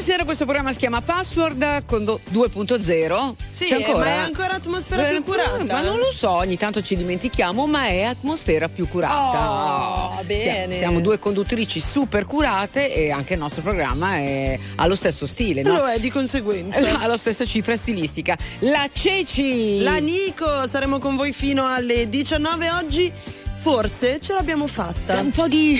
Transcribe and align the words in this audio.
Buonasera, 0.00 0.24
questo 0.24 0.44
programma 0.44 0.72
si 0.72 0.78
chiama 0.78 1.02
Password 1.02 1.84
con 1.84 2.04
2.0. 2.04 3.34
Sì, 3.50 3.66
C'è 3.66 3.74
ancora? 3.74 3.98
ma 3.98 4.06
è 4.06 4.16
ancora 4.16 4.54
atmosfera 4.54 5.02
più 5.10 5.22
curata. 5.22 5.62
Ma 5.62 5.82
non 5.82 5.98
lo 5.98 6.10
so, 6.10 6.30
ogni 6.30 6.56
tanto 6.56 6.80
ci 6.80 6.96
dimentichiamo, 6.96 7.66
ma 7.66 7.84
è 7.84 8.04
atmosfera 8.04 8.70
più 8.70 8.88
curata. 8.88 10.16
Oh, 10.16 10.22
bene. 10.24 10.74
Siamo 10.74 11.00
due 11.00 11.18
conduttrici 11.18 11.80
super 11.80 12.24
curate 12.24 12.94
e 12.94 13.10
anche 13.10 13.34
il 13.34 13.40
nostro 13.40 13.60
programma 13.60 14.16
è 14.16 14.58
allo 14.76 14.94
stesso 14.94 15.26
stile, 15.26 15.60
no? 15.60 15.74
Lo 15.76 15.86
è 15.86 15.98
di 15.98 16.10
conseguenza. 16.10 16.78
Ha 16.98 17.06
la 17.06 17.18
stessa 17.18 17.44
cifra 17.44 17.76
stilistica. 17.76 18.38
La 18.60 18.88
Ceci! 18.90 19.82
La 19.82 19.98
Nico, 19.98 20.66
saremo 20.66 20.98
con 20.98 21.14
voi 21.14 21.34
fino 21.34 21.66
alle 21.66 22.08
19 22.08 22.70
oggi. 22.70 23.12
Forse 23.58 24.18
ce 24.18 24.32
l'abbiamo 24.32 24.66
fatta. 24.66 25.20
Un 25.20 25.30
po' 25.30 25.46
di 25.46 25.78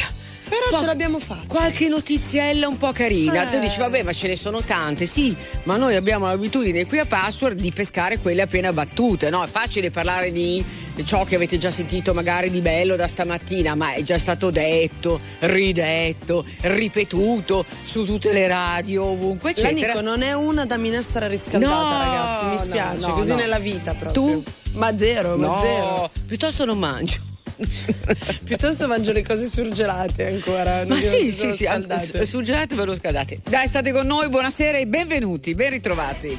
però 0.51 0.69
po- 0.71 0.79
ce 0.79 0.87
l'abbiamo 0.87 1.21
fatta. 1.21 1.47
Qualche 1.47 1.89
notiziella 1.89 2.67
un 2.67 2.77
po' 2.77 2.91
carina. 2.91 3.49
Eh. 3.49 3.53
Tu 3.53 3.61
dici, 3.61 3.79
vabbè, 3.79 4.03
ma 4.03 4.13
ce 4.13 4.27
ne 4.27 4.37
sono 4.37 4.63
tante. 4.63 5.07
Sì, 5.07 5.35
ma 5.63 5.77
noi 5.77 5.95
abbiamo 5.95 6.27
l'abitudine 6.27 6.87
qui 6.87 6.99
a 6.99 7.07
Password 7.07 7.61
di 7.61 7.71
pescare 7.71 8.19
quelle 8.19 8.43
appena 8.43 8.73
battute, 8.73 9.31
no? 9.31 9.45
È 9.45 9.47
facile 9.47 9.91
parlare 9.93 10.33
di 10.33 10.63
ciò 11.05 11.23
che 11.25 11.37
avete 11.37 11.57
già 11.57 11.71
sentito 11.71 12.13
magari 12.13 12.51
di 12.51 12.61
bello 12.61 12.97
da 12.97 13.07
stamattina, 13.07 13.77
ma 13.77 13.93
è 13.93 14.03
già 14.03 14.19
stato 14.19 14.51
detto, 14.51 15.21
ridetto, 15.41 16.45
ripetuto 16.63 17.65
su 17.85 18.05
tutte 18.05 18.33
le 18.33 18.49
radio, 18.49 19.05
ovunque, 19.05 19.51
eccetera. 19.51 19.95
La 19.95 20.01
Nico 20.01 20.01
non 20.01 20.23
è 20.23 20.33
una 20.33 20.67
da 20.67 20.77
minestra 20.77 21.29
riscaldata, 21.29 21.75
no, 21.75 21.99
ragazzi, 21.99 22.45
mi 22.47 22.59
spiace, 22.59 23.07
no, 23.07 23.07
no, 23.07 23.15
così 23.15 23.35
nella 23.35 23.59
vita 23.61 23.95
proprio. 23.95 24.41
Tu? 24.43 24.45
Ma 24.73 24.97
zero, 24.97 25.37
ma 25.37 25.59
zero. 25.63 26.11
Piuttosto 26.27 26.65
non 26.65 26.79
mangio. 26.79 27.29
Piuttosto 28.45 28.87
mangio 28.87 29.13
le 29.13 29.23
cose 29.23 29.47
surgelate 29.47 30.27
ancora. 30.27 30.85
Ma 30.87 30.97
sì, 30.97 31.33
sì, 31.33 31.53
sì, 31.53 31.65
scaldate. 31.65 32.27
surgelate 32.27 32.75
ve 32.75 32.85
lo 32.85 32.95
scaldate. 32.95 33.41
Dai, 33.49 33.67
state 33.67 33.93
con 33.93 34.07
noi, 34.07 34.29
buonasera 34.29 34.79
e 34.79 34.87
benvenuti, 34.87 35.55
ben 35.55 35.71
ritrovati. 35.71 36.39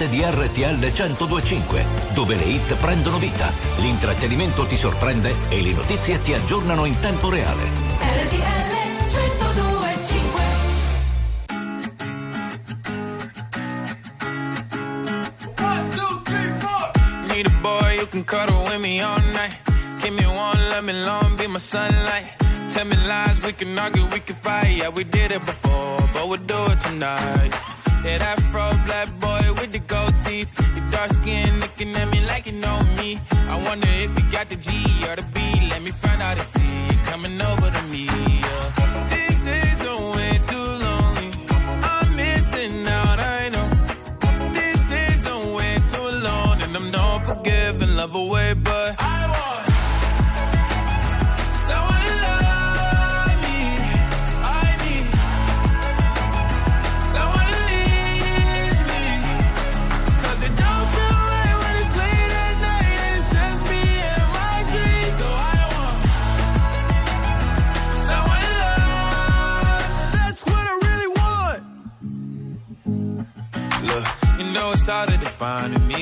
serate 0.00 0.08
di 0.08 0.22
RTL 0.22 0.78
1025, 0.78 1.84
dove 2.14 2.36
le 2.36 2.44
hit 2.44 2.74
prendono 2.76 3.18
vita, 3.18 3.52
l'intrattenimento 3.78 4.64
ti 4.64 4.76
sorprende 4.76 5.34
e 5.50 5.60
le 5.60 5.72
notizie 5.72 6.22
ti 6.22 6.32
aggiornano 6.32 6.86
in 6.86 6.98
tempo 7.00 7.28
reale. 7.28 7.62
RTL 7.98 8.68
1025 9.06 10.42
One, 15.58 15.90
two, 15.90 16.22
three, 16.22 16.52
four. 16.58 16.90
Need 17.34 17.46
a 17.46 17.50
boy 17.60 17.98
who 17.98 18.06
can 18.06 18.24
cuddle 18.24 18.62
with 18.62 18.80
me 18.80 19.02
all 19.02 19.20
night. 19.34 19.58
Give 20.00 20.14
one, 20.26 20.68
let 20.70 20.82
me 20.82 20.92
long, 21.04 21.36
be 21.36 21.46
my 21.46 21.58
sunlight. 21.58 22.38
Tell 22.72 22.86
me 22.86 22.96
lies, 23.06 23.38
we 23.44 23.52
can 23.52 23.78
argue, 23.78 24.06
we 24.12 24.20
can 24.20 24.36
fight. 24.36 24.78
Yeah, 24.78 24.88
we 24.88 25.04
did 25.04 25.30
it 25.30 25.44
before, 25.44 25.98
but 26.14 26.26
we'll 26.26 26.38
do 26.46 26.72
it 26.72 26.78
tonight. 26.78 27.52
Yeah, 28.02 28.18
that 28.18 28.40
froze. 28.50 28.69
Dark 31.00 31.12
skin 31.12 31.60
looking 31.60 31.96
at 31.96 32.10
me 32.12 32.20
like 32.26 32.44
you 32.46 32.52
know 32.52 32.78
me. 32.98 33.18
I 33.48 33.56
wonder 33.66 33.88
if 33.88 34.10
you 34.18 34.24
got 34.30 34.50
the 34.50 34.56
G 34.56 34.70
or 35.08 35.16
the 35.16 35.19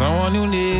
someone 0.00 0.34
who 0.34 0.46
needs 0.46 0.79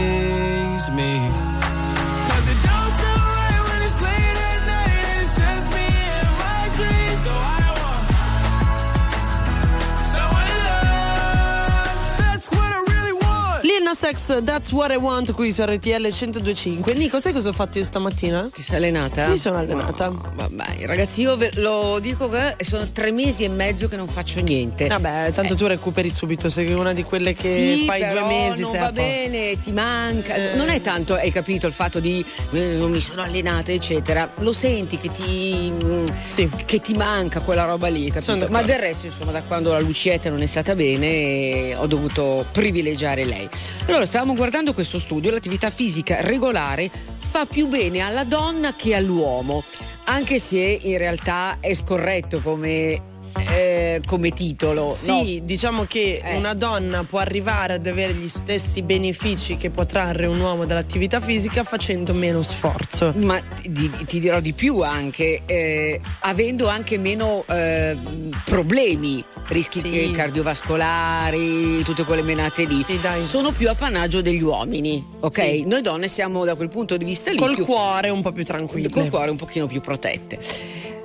want. 14.13 14.19
Lil 14.19 14.19
Nas 14.19 14.21
X, 14.37 14.43
That's 14.45 14.73
What 14.73 14.91
I 14.93 14.97
Want 14.97 15.33
qui 15.33 15.53
su 15.53 15.63
RTL 15.63 16.09
1025. 16.11 16.95
Nico, 16.95 17.19
sai 17.19 17.33
cosa 17.33 17.49
ho 17.49 17.53
fatto 17.53 17.79
io 17.79 17.85
stamattina? 17.85 18.49
Ti 18.53 18.63
sei 18.63 18.77
allenata? 18.79 19.29
Mi 19.29 19.37
sono 19.37 19.59
allenata. 19.59 20.09
No, 20.09 20.33
vabbè, 20.35 20.85
ragazzi, 20.87 21.21
io 21.23 21.37
ve- 21.37 21.51
lo 21.55 21.99
dico 22.01 22.29
che 22.29 22.57
sono 22.65 22.87
tre 22.93 23.11
mesi 23.13 23.45
e 23.45 23.49
mezzo 23.49 23.89
che 23.89 23.97
non 23.97 24.09
faccio 24.09 24.41
niente. 24.41 24.87
Vabbè, 24.87 25.33
tanto 25.33 25.55
tu 25.55 25.67
recuperi 25.67 26.11
subito, 26.11 26.49
sei 26.49 26.73
una 26.73 26.93
di 26.93 27.03
quelle 27.05 27.35
che 27.35 27.77
sì, 27.79 27.85
fai 27.87 28.01
due 28.11 28.23
mesi. 28.23 28.63
non 28.63 28.73
va 28.79 28.93
bene, 28.93 29.59
ti 29.61 29.71
manca. 29.73 30.35
Eh, 30.35 30.57
non 30.57 30.69
è 30.69 30.81
tanto, 30.81 31.15
hai 31.15 31.31
capito, 31.31 31.67
il 31.67 31.73
fatto 31.73 32.01
di 32.01 32.25
eh, 32.53 32.75
non 32.77 32.91
mi 32.91 33.01
sono 33.01 33.23
allenata, 33.23 33.73
eccetera. 33.73 34.29
Lo 34.39 34.53
senti 34.53 34.99
che 34.99 35.11
ti, 35.13 35.73
mm, 35.83 36.05
Sì. 36.27 36.49
che 36.65 36.81
ti 36.81 36.95
manca 36.95 37.41
quella 37.41 37.65
roba 37.65 37.89
lì, 37.89 38.11
capito? 38.11 38.49
Ma 38.51 38.63
del 38.63 38.79
resto, 38.79 39.07
insomma, 39.07 39.33
da 39.33 39.43
quando 39.43 39.73
la 39.73 39.81
Lucietta 39.81 40.29
non 40.31 40.43
è 40.43 40.47
stata 40.47 40.75
bene, 40.75 41.07
eh, 41.07 41.75
ho 41.77 41.87
dovuto 41.87 42.45
privilegiare 42.53 43.25
lei. 43.25 43.49
Allora, 43.87 44.00
stavamo 44.05 44.35
guardando 44.35 44.73
questo 44.73 44.99
studio, 44.99 45.31
l'attività 45.31 45.71
fisica 45.71 46.21
regolare 46.21 46.91
fa 47.19 47.47
più 47.47 47.67
bene 47.69 48.01
alla 48.01 48.25
donna 48.25 48.75
che 48.75 48.95
all'uomo, 48.95 49.63
anche 50.05 50.39
se 50.39 50.59
in 50.59 50.99
realtà 50.99 51.59
è 51.61 51.75
scorretto 51.75 52.41
come, 52.41 53.10
eh, 53.51 54.01
come 54.07 54.31
titolo. 54.31 54.91
Sì, 54.91 55.39
no? 55.41 55.45
diciamo 55.47 55.85
che 55.85 56.21
Eh. 56.23 56.37
una 56.37 56.55
donna 56.55 57.05
può 57.05 57.19
arrivare 57.19 57.75
ad 57.75 57.87
avere 57.87 58.13
gli 58.15 58.29
stessi 58.29 58.83
benefici 58.83 59.57
che 59.57 59.71
può 59.71 59.85
trarre 59.87 60.27
un 60.27 60.41
uomo 60.41 60.65
dall'attività 60.65 61.21
fisica 61.21 61.65
facendo 61.65 62.13
meno 62.15 62.43
sforzo. 62.43 63.13
Ma 63.17 63.41
ti, 63.63 63.91
ti 64.07 64.21
dirò 64.21 64.41
di 64.41 64.53
più 64.53 64.81
anche, 64.83 65.43
eh, 65.47 66.01
avendo 66.21 66.69
anche 66.69 66.99
meno 66.99 67.45
eh, 67.49 67.97
problemi, 68.45 69.23
rischi 69.49 69.81
Sì. 69.81 70.13
cardiovascolari, 70.15 71.83
tutte 71.83 72.05
quelle 72.05 72.23
menate 72.23 72.65
lì, 72.65 72.83
Sì, 72.83 72.99
sono 73.25 73.51
più 73.51 73.69
appannaggio 73.69 74.21
degli 74.23 74.43
uomini, 74.43 75.05
ok? 75.21 75.41
Sì. 75.41 75.65
Noi 75.67 75.83
donne 75.83 76.09
siamo 76.09 76.45
da 76.45 76.55
quel 76.55 76.69
punto 76.69 76.97
di 76.97 77.05
vista 77.05 77.31
lì 77.31 77.37
Col 77.37 77.55
più, 77.55 77.65
cuore 77.65 78.09
un 78.11 78.21
po' 78.23 78.33
più 78.33 78.45
tranquillo. 78.45 78.89
col 78.91 79.09
cuore 79.09 79.31
un 79.31 79.37
pochino 79.37 79.67
più 79.67 79.81
protette. 79.81 80.39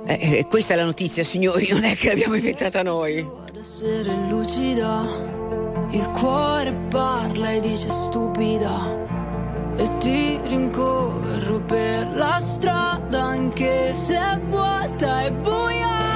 Eh, 0.08 0.38
eh, 0.38 0.46
questa 0.46 0.74
è 0.74 0.76
la 0.76 0.84
notizia, 0.84 1.24
signori, 1.24 1.68
non 1.70 1.82
è 1.82 1.96
che 1.96 2.08
l'abbiamo 2.08 2.36
inventata 2.36 2.82
noi. 2.84 3.18
Ad 3.18 3.56
essere 3.56 4.14
lucida, 4.28 5.04
il 5.90 6.10
cuore 6.10 6.72
parla 6.88 7.50
e 7.50 7.60
dice 7.60 7.88
stupida. 7.88 9.04
E 9.76 9.98
ti 9.98 10.40
rincorro 10.46 11.60
per 11.62 12.08
la 12.14 12.38
strada 12.38 13.24
anche 13.24 13.94
se 13.94 14.14
è 14.14 14.40
vuota 14.46 15.24
e 15.24 15.32
buia. 15.32 16.15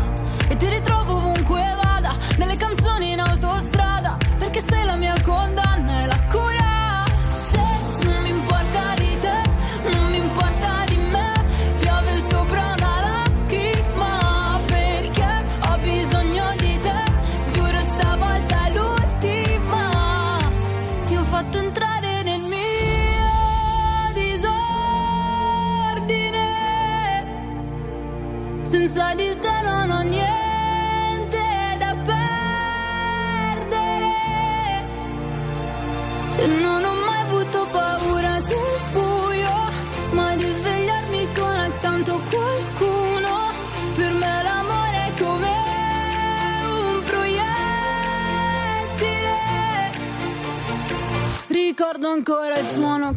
Ancora 52.61 53.09
il 53.09 53.10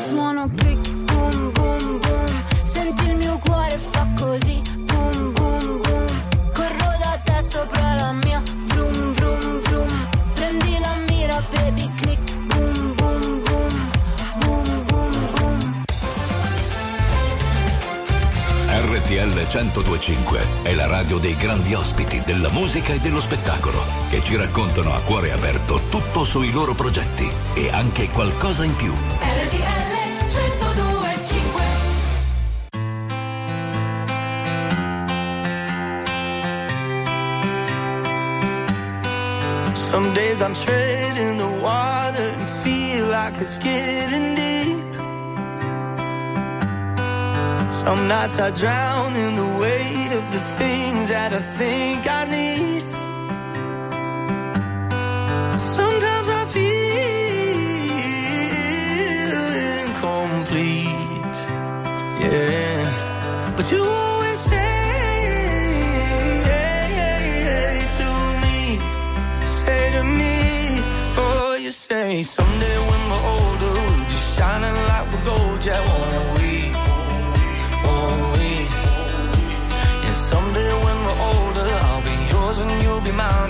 suono 0.00 0.46
click, 0.56 0.90
boom, 1.04 1.52
boom, 1.52 2.00
boom. 2.00 2.42
Senti 2.62 3.04
il 3.08 3.16
mio 3.16 3.38
cuore 3.38 3.78
fa 3.78 4.06
così, 4.18 4.60
boom, 4.84 5.32
boom, 5.32 5.80
boom. 5.82 6.06
Corro 6.54 6.96
da 6.98 7.20
te 7.22 7.42
sopra 7.42 7.94
la 7.94 8.12
mia, 8.12 8.42
vroom, 8.66 9.12
vroom, 9.14 9.60
vroom. 9.60 10.08
Prendi 10.34 10.78
la 10.80 10.94
mira, 11.06 11.42
baby, 11.50 11.90
click, 11.96 12.32
boom, 12.46 12.94
boom, 12.94 13.42
boom. 13.42 13.90
Boom, 14.38 14.84
boom, 14.86 15.30
boom. 15.34 15.84
RTL 18.68 19.32
1025 19.34 20.46
è 20.62 20.74
la 20.74 20.86
radio 20.86 21.18
dei 21.18 21.36
grandi 21.36 21.74
ospiti 21.74 22.22
della 22.24 22.48
musica 22.50 22.94
e 22.94 23.00
dello 23.00 23.20
spettacolo 23.20 23.82
che 24.08 24.22
ci 24.22 24.36
raccontano 24.36 24.94
a 24.94 25.00
cuore 25.00 25.32
aperto 25.32 25.80
tutto 25.90 26.24
sui 26.24 26.50
loro 26.52 26.72
progetti 26.74 27.28
e 27.54 27.70
anche 27.70 28.08
qualcosa 28.08 28.64
in 28.64 28.74
più. 28.76 28.94
Some 40.10 40.18
days 40.18 40.42
I'm 40.42 40.54
treading 40.54 41.36
the 41.36 41.48
water 41.62 42.28
and 42.36 42.48
feel 42.48 43.06
like 43.06 43.34
it's 43.40 43.58
getting 43.58 44.34
deep. 44.34 44.78
Some 47.72 48.08
nights 48.08 48.40
I 48.40 48.50
drown 48.50 49.14
in 49.14 49.36
the 49.36 49.46
weight 49.60 50.10
of 50.10 50.32
the 50.32 50.40
things 50.58 51.10
that 51.10 51.32
I 51.32 51.38
think 51.38 52.10
I 52.10 52.24
need. 52.24 52.59
Shining 74.40 74.78
like 74.90 75.06
we're 75.12 75.24
gold, 75.32 75.60
yeah, 75.68 75.80
won't 75.88 76.28
we? 76.36 76.52
Won't 77.86 78.24
we? 78.34 78.50
And 80.06 80.16
someday 80.30 80.70
when 80.84 80.98
we're 81.06 81.20
older, 81.32 81.68
I'll 81.88 82.04
be 82.10 82.16
yours 82.32 82.58
and 82.64 82.72
you'll 82.82 83.04
be 83.10 83.12
mine, 83.12 83.49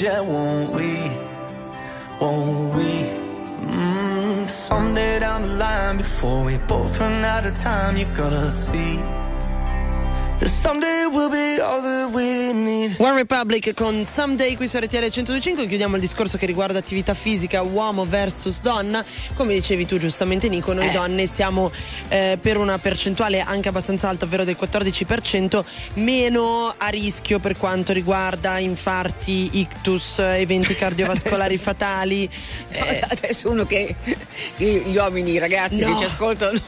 yeah, 0.00 0.20
won't 0.20 0.72
we? 0.72 0.92
Won't 2.20 2.74
we? 2.74 2.90
Mm, 3.66 4.48
someday 4.48 5.20
down 5.20 5.42
the 5.42 5.48
line, 5.48 5.96
before 5.98 6.44
we 6.44 6.56
both 6.58 7.00
run 7.00 7.24
out 7.24 7.46
of 7.46 7.56
time, 7.56 7.96
you're 7.96 8.16
gonna 8.16 8.50
see 8.50 8.98
One 12.96 13.14
Republic 13.16 13.74
con 13.74 14.02
Someday 14.04 14.56
qui 14.56 14.66
su 14.66 14.78
RTL 14.78 15.08
125 15.10 15.66
chiudiamo 15.66 15.96
il 15.96 16.00
discorso 16.00 16.38
che 16.38 16.46
riguarda 16.46 16.78
attività 16.78 17.12
fisica 17.12 17.60
uomo 17.60 18.06
versus 18.06 18.60
donna 18.62 19.04
come 19.34 19.52
dicevi 19.52 19.84
tu 19.84 19.98
giustamente 19.98 20.48
Nico 20.48 20.72
noi 20.72 20.88
Eh. 20.88 20.92
donne 20.92 21.26
siamo 21.26 21.70
eh, 22.08 22.38
per 22.40 22.56
una 22.56 22.78
percentuale 22.78 23.40
anche 23.40 23.68
abbastanza 23.68 24.08
alta 24.08 24.24
ovvero 24.24 24.44
del 24.44 24.56
14% 24.58 25.64
meno 25.94 26.74
a 26.76 26.88
rischio 26.88 27.40
per 27.40 27.58
quanto 27.58 27.92
riguarda 27.92 28.58
infarti, 28.58 29.58
ictus, 29.58 30.18
eventi 30.18 30.74
cardiovascolari 30.74 31.58
fatali 31.68 32.26
eh, 32.70 33.02
Adesso 33.06 33.50
uno 33.50 33.66
che 33.66 33.94
gli 34.56 34.96
uomini, 34.96 35.32
i 35.32 35.38
ragazzi 35.38 35.80
No. 35.80 35.92
che 35.94 35.98
ci 36.00 36.04
ascoltano 36.06 36.58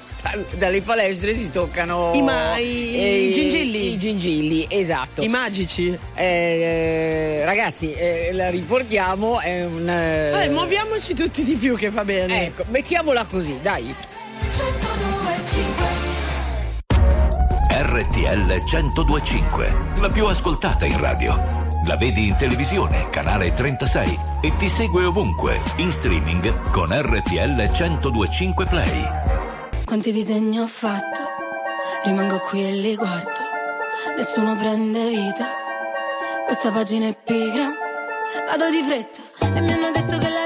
dalle 0.52 0.80
palestre 0.82 1.34
si 1.34 1.50
toccano 1.50 2.12
I 2.14 2.22
ma- 2.22 2.56
i- 2.58 3.28
i 3.28 3.30
gingilli. 3.32 3.92
I 3.92 3.98
gingilli, 3.98 4.66
esatto. 4.68 5.22
i 5.22 5.28
magici 5.28 5.98
Eh, 6.14 7.42
ragazzi, 7.44 7.92
eh, 7.92 8.30
la 8.32 8.48
riportiamo, 8.50 9.40
è 9.40 9.64
un. 9.64 9.88
eh, 9.88 10.44
eh, 10.44 10.48
muoviamoci 10.48 11.14
tutti 11.14 11.44
di 11.44 11.54
più 11.54 11.76
che 11.76 11.90
va 11.90 12.04
bene 12.04 12.46
Ecco, 12.46 12.64
mettiamola 12.68 13.24
così, 13.24 13.58
dai. 13.62 13.94
RTL 17.78 18.62
1025, 18.64 19.76
la 20.00 20.08
più 20.08 20.26
ascoltata 20.26 20.84
in 20.86 20.98
radio. 20.98 21.64
La 21.86 21.96
vedi 21.96 22.26
in 22.28 22.36
televisione, 22.36 23.08
canale 23.10 23.52
36 23.52 24.18
e 24.40 24.56
ti 24.56 24.68
segue 24.68 25.04
ovunque, 25.04 25.60
in 25.76 25.92
streaming 25.92 26.70
con 26.70 26.88
RTL 26.90 27.70
1025 27.78 28.64
Play. 28.66 29.35
Quanti 29.86 30.10
disegni 30.10 30.58
ho 30.58 30.66
fatto, 30.66 31.20
rimango 32.02 32.40
qui 32.40 32.66
e 32.66 32.72
li 32.72 32.96
guardo, 32.96 33.30
nessuno 34.16 34.56
prende 34.56 35.06
vita, 35.06 35.46
questa 36.44 36.72
pagina 36.72 37.06
è 37.06 37.16
pigra, 37.16 37.72
vado 38.48 38.68
di 38.68 38.82
fretta 38.82 39.20
e 39.54 39.60
mi 39.60 39.72
hanno 39.72 39.92
detto 39.92 40.18
che 40.18 40.28
la 40.28 40.45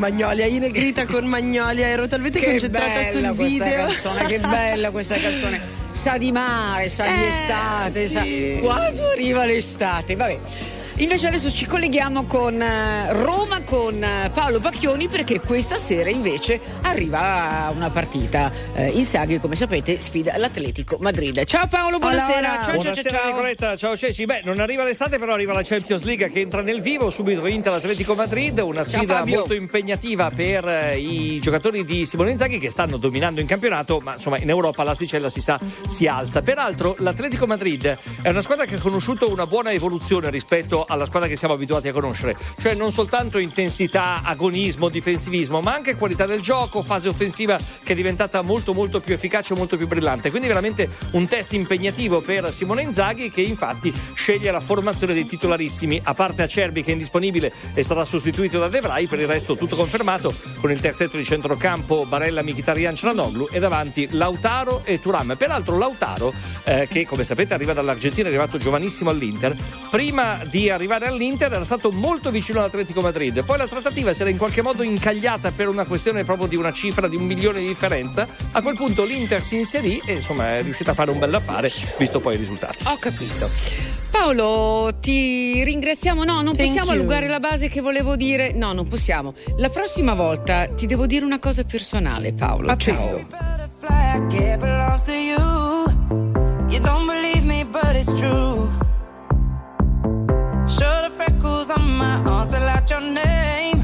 Magnolia, 0.00 0.46
i 0.46 0.58
Negrita 0.58 1.04
con 1.04 1.26
Magnolia, 1.26 1.86
ero 1.86 2.06
talmente 2.08 2.40
Che 2.40 2.46
concentrata 2.46 3.02
sul 3.02 3.30
video. 3.32 3.84
canzone, 3.84 4.24
che 4.24 4.38
bella 4.38 4.90
questa 4.90 5.16
canzone. 5.16 5.60
Sa 5.90 6.16
di 6.16 6.32
mare, 6.32 6.88
sa 6.88 7.04
di 7.04 7.10
Eh, 7.22 7.26
estate, 7.26 8.06
sì. 8.06 8.12
sa- 8.14 8.60
quando 8.62 9.10
arriva 9.10 9.44
l'estate, 9.44 10.16
vabbè. 10.16 10.38
Invece 10.96 11.26
adesso 11.28 11.52
ci 11.52 11.66
colleghiamo 11.66 12.24
con 12.24 12.60
eh, 12.60 13.12
Roma 13.12 13.60
con 13.62 14.02
eh, 14.02 14.29
Paolo 14.40 14.58
Pacchioni 14.58 15.06
perché 15.06 15.38
questa 15.38 15.76
sera 15.76 16.08
invece 16.08 16.58
arriva 16.80 17.70
una 17.74 17.90
partita. 17.90 18.50
Eh, 18.72 18.88
Inzaghi, 18.88 19.38
come 19.38 19.54
sapete, 19.54 20.00
sfida 20.00 20.38
l'Atletico 20.38 20.96
Madrid. 20.98 21.44
Ciao 21.44 21.66
Paolo, 21.68 21.98
buonasera. 21.98 22.62
Ciao, 22.62 22.74
Buonasera 22.76 23.10
ciao, 23.10 23.18
ciao. 23.20 23.30
Nicoletta, 23.32 23.76
ciao 23.76 23.96
Ceci. 23.98 24.24
Beh, 24.24 24.40
non 24.42 24.58
arriva 24.58 24.82
l'estate, 24.82 25.18
però 25.18 25.34
arriva 25.34 25.52
la 25.52 25.60
Champions 25.62 26.04
League 26.04 26.30
che 26.30 26.40
entra 26.40 26.62
nel 26.62 26.80
vivo, 26.80 27.10
subito 27.10 27.46
Inter 27.46 27.74
Atletico 27.74 28.14
Madrid, 28.14 28.58
una 28.60 28.82
sfida 28.82 29.26
molto 29.26 29.52
impegnativa 29.52 30.30
per 30.30 30.66
eh, 30.66 30.96
i 30.96 31.38
giocatori 31.38 31.84
di 31.84 32.06
Simone 32.06 32.30
Inzaghi 32.30 32.56
che 32.56 32.70
stanno 32.70 32.96
dominando 32.96 33.42
in 33.42 33.46
campionato, 33.46 34.00
ma 34.00 34.14
insomma 34.14 34.38
in 34.38 34.48
Europa 34.48 34.82
l'asticella 34.84 35.28
si 35.28 35.42
sa 35.42 35.60
si 35.86 36.06
alza. 36.06 36.40
Peraltro 36.40 36.96
l'Atletico 37.00 37.46
Madrid 37.46 37.98
è 38.22 38.30
una 38.30 38.40
squadra 38.40 38.64
che 38.64 38.76
ha 38.76 38.80
conosciuto 38.80 39.30
una 39.30 39.46
buona 39.46 39.70
evoluzione 39.70 40.30
rispetto 40.30 40.86
alla 40.88 41.04
squadra 41.04 41.28
che 41.28 41.36
siamo 41.36 41.52
abituati 41.52 41.88
a 41.88 41.92
conoscere, 41.92 42.34
cioè 42.58 42.72
non 42.72 42.90
soltanto 42.90 43.36
intensità, 43.36 44.22
agonismo, 44.30 44.88
difensivismo, 44.88 45.60
ma 45.60 45.74
anche 45.74 45.96
qualità 45.96 46.26
del 46.26 46.40
gioco, 46.40 46.82
fase 46.82 47.08
offensiva 47.08 47.58
che 47.82 47.92
è 47.92 47.94
diventata 47.94 48.42
molto 48.42 48.72
molto 48.72 49.00
più 49.00 49.14
efficace, 49.14 49.54
molto 49.54 49.76
più 49.76 49.86
brillante. 49.86 50.30
Quindi 50.30 50.48
veramente 50.48 50.88
un 51.12 51.26
test 51.26 51.52
impegnativo 51.52 52.20
per 52.20 52.52
Simone 52.52 52.82
Inzaghi 52.82 53.30
che 53.30 53.42
infatti 53.42 53.92
sceglie 54.14 54.50
la 54.50 54.60
formazione 54.60 55.12
dei 55.12 55.26
titolarissimi, 55.26 56.00
a 56.02 56.14
parte 56.14 56.42
Acerbi 56.42 56.82
che 56.82 56.90
è 56.90 56.92
indisponibile 56.92 57.52
e 57.74 57.82
sarà 57.82 58.04
sostituito 58.04 58.58
da 58.58 58.68
De 58.68 58.80
Vrij, 58.80 59.08
per 59.08 59.20
il 59.20 59.26
resto 59.26 59.56
tutto 59.56 59.76
confermato 59.76 60.32
con 60.60 60.70
il 60.70 60.80
terzetto 60.80 61.16
di 61.16 61.24
centrocampo 61.24 62.06
Barella, 62.06 62.42
Mkhitaryan, 62.42 62.94
Cianoglu 62.94 63.48
e 63.50 63.58
davanti 63.58 64.08
Lautaro 64.12 64.82
e 64.84 65.00
Turam. 65.00 65.34
Peraltro 65.36 65.76
Lautaro 65.76 66.32
eh, 66.64 66.86
che 66.88 67.04
come 67.06 67.24
sapete 67.24 67.54
arriva 67.54 67.72
dall'Argentina, 67.72 68.26
è 68.26 68.30
arrivato 68.30 68.58
giovanissimo 68.58 69.10
all'Inter, 69.10 69.56
prima 69.90 70.40
di 70.44 70.70
arrivare 70.70 71.06
all'Inter 71.06 71.52
era 71.52 71.64
stato 71.64 71.90
molto 71.90 72.30
vicino 72.30 72.60
all'Atletico 72.60 73.00
Madrid, 73.00 73.44
poi 73.44 73.58
la 73.58 73.66
trattativa 73.66 74.12
si 74.12 74.19
era 74.22 74.30
in 74.30 74.38
qualche 74.38 74.62
modo 74.62 74.82
incagliata 74.82 75.50
per 75.50 75.68
una 75.68 75.84
questione 75.84 76.24
proprio 76.24 76.46
di 76.46 76.56
una 76.56 76.72
cifra 76.72 77.08
di 77.08 77.16
un 77.16 77.24
milione 77.24 77.60
di 77.60 77.66
differenza, 77.66 78.26
a 78.52 78.62
quel 78.62 78.74
punto 78.74 79.04
l'Inter 79.04 79.42
si 79.42 79.56
inserì 79.56 80.00
e 80.04 80.14
insomma 80.14 80.56
è 80.56 80.62
riuscita 80.62 80.92
a 80.92 80.94
fare 80.94 81.10
un 81.10 81.18
bell'affare 81.18 81.72
visto 81.98 82.20
poi 82.20 82.34
i 82.34 82.36
risultati. 82.36 82.84
Ho 82.86 82.96
capito. 82.98 83.48
Paolo, 84.10 84.96
ti 85.00 85.62
ringraziamo. 85.62 86.24
No, 86.24 86.42
non 86.42 86.56
Thank 86.56 86.68
possiamo 86.68 86.92
you. 86.92 86.94
allungare 86.94 87.28
la 87.28 87.40
base 87.40 87.68
che 87.68 87.80
volevo 87.80 88.16
dire. 88.16 88.52
No, 88.52 88.72
non 88.72 88.88
possiamo. 88.88 89.34
La 89.56 89.70
prossima 89.70 90.14
volta 90.14 90.66
ti 90.68 90.86
devo 90.86 91.06
dire 91.06 91.24
una 91.24 91.38
cosa 91.38 91.64
personale, 91.64 92.32
Paolo. 92.32 92.76
Ciao. 92.76 93.58
it's 98.00 98.18
true. 98.18 98.70
Show 100.66 100.94
the 101.04 101.12
freckles 101.16 101.70
on 101.70 101.84
my 101.98 102.14
arm, 102.24 102.44
spell 102.46 102.68
out 102.68 102.88
your 102.88 103.02
name. 103.02 103.79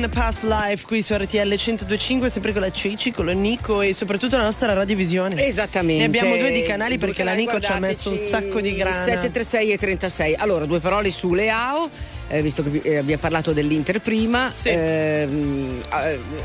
in 0.00 0.06
a 0.06 0.08
Past 0.08 0.44
Life 0.44 0.86
qui 0.86 1.02
su 1.02 1.14
RTL 1.14 1.46
1025, 1.46 2.30
sempre 2.30 2.52
con 2.52 2.62
la 2.62 2.70
Ceci, 2.70 3.12
con 3.12 3.26
la 3.26 3.32
Nico 3.32 3.82
e 3.82 3.92
soprattutto 3.92 4.36
la 4.38 4.44
nostra 4.44 4.72
radiovisione. 4.72 5.44
Esattamente. 5.44 6.00
Ne 6.00 6.04
abbiamo 6.06 6.36
due 6.36 6.50
di 6.50 6.62
canali 6.62 6.96
due 6.96 7.06
perché 7.06 7.22
canali, 7.22 7.44
la 7.44 7.52
Nico 7.52 7.60
ci 7.60 7.70
ha 7.70 7.78
messo 7.78 8.08
un 8.08 8.16
sacco 8.16 8.62
di 8.62 8.74
grana. 8.74 9.04
736 9.04 9.72
e 9.72 9.76
36. 9.76 10.34
Allora, 10.36 10.64
due 10.64 10.80
parole 10.80 11.10
su 11.10 11.34
Leao. 11.34 11.90
Eh, 12.32 12.42
visto 12.42 12.62
che 12.62 12.70
vi, 12.70 12.80
eh, 12.82 13.02
vi 13.02 13.16
parlato 13.16 13.52
dell'Inter 13.52 14.00
prima, 14.00 14.52
sì. 14.54 14.68
eh, 14.68 15.28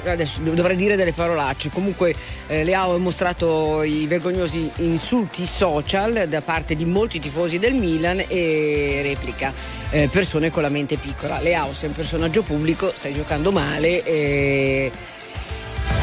adesso 0.06 0.40
dovrei 0.42 0.76
dire 0.76 0.96
delle 0.96 1.14
parolacce. 1.14 1.70
Comunque 1.70 2.16
eh, 2.48 2.64
Leao 2.64 2.96
ha 2.96 2.98
mostrato 2.98 3.84
i 3.84 4.08
vergognosi 4.08 4.68
insulti 4.78 5.46
social 5.46 6.28
da 6.28 6.42
parte 6.42 6.76
di 6.76 6.86
molti 6.86 7.20
tifosi 7.20 7.60
del 7.60 7.76
Milan 7.76 8.24
e 8.28 9.02
replica 9.04 9.54
eh, 9.96 10.10
persone 10.10 10.52
con 10.52 10.62
la 10.62 10.68
mente 10.68 10.98
piccola. 10.98 11.40
Leao 11.40 11.74
sei 11.74 11.88
un 11.88 11.96
personaggio 11.96 12.44
pubblico, 12.44 12.92
stai 12.94 13.14
giocando 13.14 13.54
male. 13.54 14.04
e. 14.04 14.92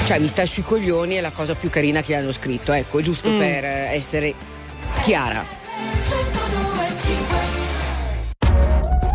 cioè 0.07 0.19
mi 0.19 0.29
sta 0.29 0.47
sui 0.47 0.63
coglioni 0.63 1.17
è 1.17 1.21
la 1.21 1.31
cosa 1.31 1.55
più 1.55 1.69
carina 1.69 2.01
che 2.01 2.15
hanno 2.15 2.33
scritto, 2.33 2.73
ecco, 2.73 3.03
giusto 3.03 3.29
mm. 3.29 3.39
per 3.39 3.65
essere 3.65 4.35
chiara. 5.03 5.45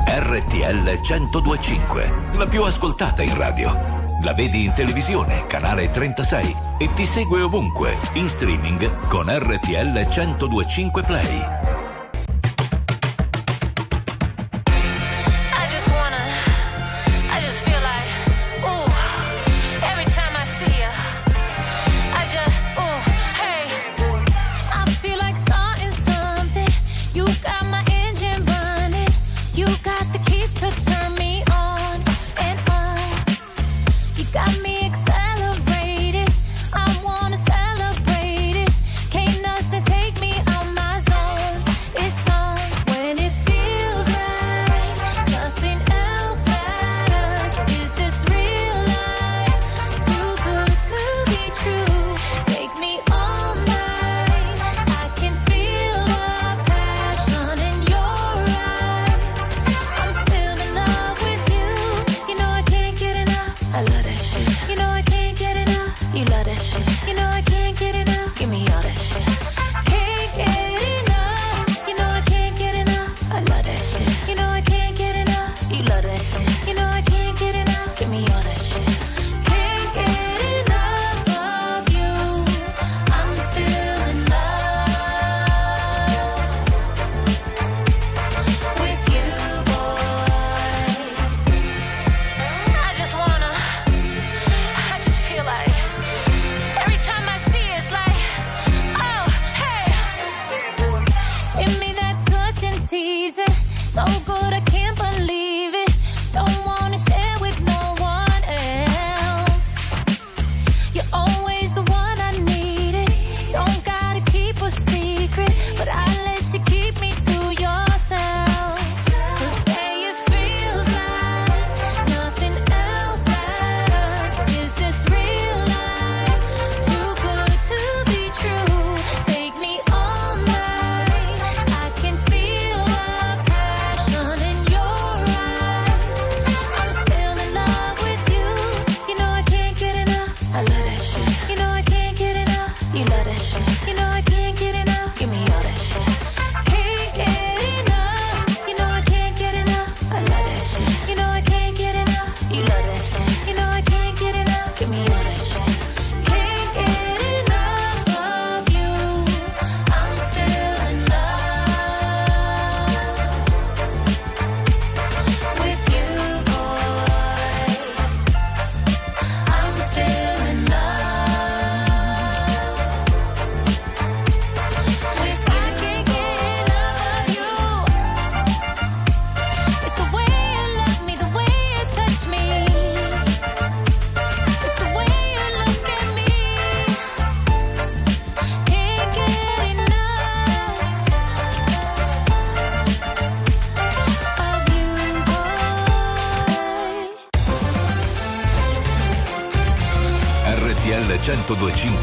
RTL 0.10 1.00
1025, 1.08 2.14
la 2.36 2.46
più 2.46 2.62
ascoltata 2.64 3.24
in 3.24 3.36
radio. 3.36 4.06
La 4.24 4.34
vedi 4.34 4.66
in 4.66 4.74
televisione, 4.74 5.46
canale 5.48 5.90
36 5.90 6.56
e 6.80 6.94
ti 6.94 7.06
segue 7.06 7.42
ovunque, 7.42 7.98
in 8.14 8.28
streaming 8.28 9.08
con 9.08 9.26
RTL 9.28 10.08
1025 10.08 11.02
Play. 11.04 11.57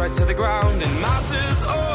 right 0.00 0.14
to 0.14 0.24
the 0.24 0.32
ground 0.32 0.82
and 0.82 1.00
masses. 1.02 1.64
Oh. 1.66 1.89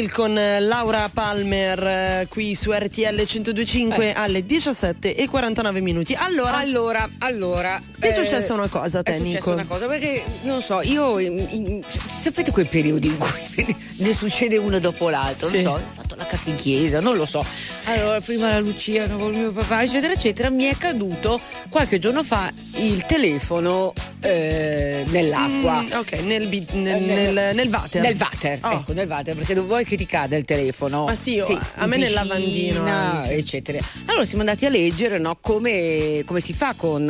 Bastil 0.00 0.12
con 0.12 0.38
eh, 0.38 0.60
Laura 0.60 1.10
Palmer 1.12 1.78
eh, 1.86 2.26
qui 2.28 2.54
su 2.54 2.72
RTL 2.72 3.14
1025 3.14 4.12
alle 4.14 4.46
17 4.46 5.14
e 5.14 5.28
49 5.28 5.80
minuti. 5.80 6.14
Allora, 6.14 6.56
Allora, 6.58 7.08
allora. 7.18 7.80
Ti 7.98 8.06
è 8.06 8.12
successa 8.12 8.54
una 8.54 8.68
cosa 8.68 9.02
te, 9.02 9.12
È 9.12 9.16
successa 9.18 9.50
una 9.52 9.66
cosa, 9.66 9.86
perché 9.86 10.22
non 10.42 10.62
so, 10.62 10.80
io. 10.80 11.18
in- 11.18 11.46
in- 11.50 11.82
sapete 11.86 12.50
quei 12.50 12.64
periodi 12.66 13.08
in 13.08 13.18
cui 13.18 13.76
ne 13.98 14.14
succede 14.14 14.56
uno 14.56 14.78
dopo 14.78 15.10
l'altro? 15.10 15.48
Sì. 15.48 15.62
Non 15.62 15.76
so, 15.78 15.82
ho 15.82 15.92
fatto 15.94 16.14
la 16.16 16.24
cacca 16.24 16.48
in 16.50 16.56
chiesa, 16.56 17.00
non 17.00 17.16
lo 17.16 17.26
so. 17.26 17.44
Allora, 17.84 18.20
prima 18.20 18.50
la 18.50 18.60
Luciana 18.60 19.14
con 19.16 19.32
il 19.32 19.38
mio 19.38 19.52
papà, 19.52 19.82
eccetera, 19.82 20.12
eccetera. 20.14 20.48
Mi 20.50 20.64
è 20.64 20.76
caduto 20.76 21.38
qualche 21.68 21.98
giorno 21.98 22.22
fa 22.22 22.50
il 22.78 23.04
telefono 23.04 23.92
eh, 24.22 25.04
nell'acqua. 25.08 25.82
Mm, 25.82 25.92
ok, 25.92 26.12
nel, 26.24 26.46
bi- 26.46 26.66
nel, 26.72 26.94
Eh, 27.10 27.14
nel- 27.32 27.54
nel 27.54 27.68
water. 27.68 28.02
Nel 28.02 28.16
water, 28.18 28.58
Oh. 28.62 28.70
ecco, 28.72 28.92
nel 28.92 29.08
water, 29.08 29.34
perché 29.34 29.54
dove 29.54 29.66
vuoi 29.68 29.84
che 29.84 29.96
ti 29.96 30.06
cada 30.06 30.36
il 30.36 30.44
telefono? 30.44 31.04
Ma 31.04 31.14
sì, 31.14 31.38
oh, 31.38 31.46
a 31.74 31.84
in 31.84 31.88
me 31.88 31.96
nel 31.96 32.12
lavandino 32.12 32.84
anche. 32.86 33.32
eccetera. 33.34 33.78
Allora 34.06 34.24
siamo 34.24 34.40
andati 34.42 34.66
a 34.66 34.68
leggere 34.68 35.18
no, 35.18 35.38
come, 35.40 36.22
come 36.26 36.40
si 36.40 36.52
fa 36.52 36.74
con, 36.76 37.08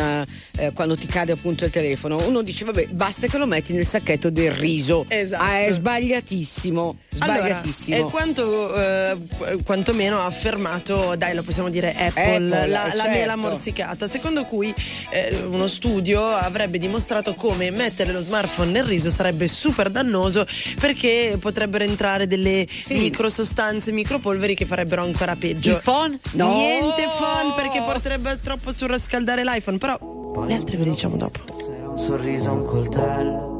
eh, 0.59 0.73
quando 0.73 0.97
ti 0.97 1.07
cade 1.07 1.33
appunto 1.33 1.65
il 1.65 1.71
telefono. 1.71 2.25
Uno 2.27 2.43
dice, 2.43 2.65
vabbè, 2.65 2.87
basta 2.91 3.27
che 3.27 3.39
lo 3.39 3.47
metti 3.47 3.73
nel 3.73 3.87
sacchetto 3.87 4.31
del 4.31 4.53
riso. 4.53 5.05
Esatto. 5.09 5.43
Ah, 5.43 5.61
è 5.63 5.71
sbagliatissimo, 5.73 6.97
sbagliatissimo. 7.11 7.97
Allora, 7.97 8.09
è 8.09 8.13
quanto, 8.13 8.75
eh, 8.77 9.17
qu- 9.37 9.63
quantomeno 9.65 10.21
ha 10.21 10.27
affermato, 10.27 11.15
dai, 11.17 11.35
lo 11.35 11.43
possiamo 11.43 11.69
dire 11.71 11.91
Apple, 11.95 12.35
Apple, 12.35 12.49
la, 12.49 12.67
la 12.67 12.91
certo. 12.91 13.11
mela 13.11 13.37
morsicata, 13.37 14.07
secondo 14.09 14.45
cui 14.45 14.73
eh, 15.11 15.37
uno 15.49 15.67
studio 15.67 16.25
avrebbe 16.25 16.79
dimostrato 16.79 16.99
come 17.37 17.71
mettere 17.71 18.13
lo 18.13 18.21
smartphone 18.21 18.71
nel 18.71 18.85
riso 18.85 19.11
sarebbe 19.11 19.49
super 19.49 19.91
dannoso 19.91 20.47
perché 20.81 21.37
potrebbero 21.41 21.85
entrare 21.85 22.27
delle 22.27 22.67
microsostanze, 22.89 23.91
micropolveri 23.93 24.55
che 24.55 24.67
farebbero 24.67 25.03
ancora 25.03 25.35
peggio. 25.37 25.71
Il 25.71 25.81
phone? 25.83 26.19
No. 26.33 26.51
Niente 26.51 27.09
phone 27.19 27.55
perché 27.55 27.83
porterebbe 27.83 28.39
troppo 28.43 28.69
a 28.69 28.73
surriscaldare 28.73 29.45
l'iPhone, 29.45 29.79
però 29.79 29.99
le 30.47 30.55
altre 30.55 30.77
ve 30.77 30.85
le 30.85 30.91
diciamo 30.91 31.17
dopo. 31.17 31.41
un 31.89 31.99
sorriso, 31.99 32.53
un 32.53 32.65
coltello. 32.65 33.59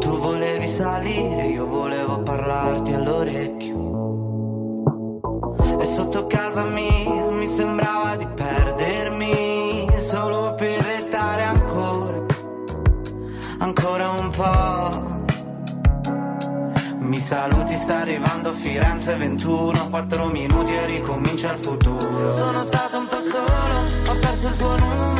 Tu 0.00 0.18
volevi 0.18 0.66
salire, 0.66 1.46
io 1.46 1.66
volevo 1.66 2.22
parlarti 2.22 2.92
all'orecchio. 2.92 3.88
E 5.80 5.84
sotto 5.84 6.26
casa 6.26 6.64
mia 6.64 7.30
mi 7.30 7.46
sembrava 7.46 8.16
di 8.16 8.26
perdermi 8.34 9.59
per 10.60 10.82
restare 10.82 11.42
ancora, 11.42 12.26
ancora 13.60 14.10
un 14.10 14.28
po'. 14.28 15.18
Mi 16.98 17.16
saluti, 17.16 17.76
sta 17.76 18.00
arrivando 18.00 18.52
Firenze 18.52 19.16
21, 19.16 19.88
4 19.88 20.26
minuti 20.26 20.74
e 20.74 20.84
ricomincia 20.84 21.52
il 21.52 21.58
futuro. 21.58 22.30
Sono 22.30 22.62
stato 22.62 22.98
un 22.98 23.06
po' 23.08 23.20
solo, 23.20 24.12
ho 24.12 24.18
perso 24.20 24.48
il 24.48 24.56
tuo 24.58 24.76
numero 24.76 25.19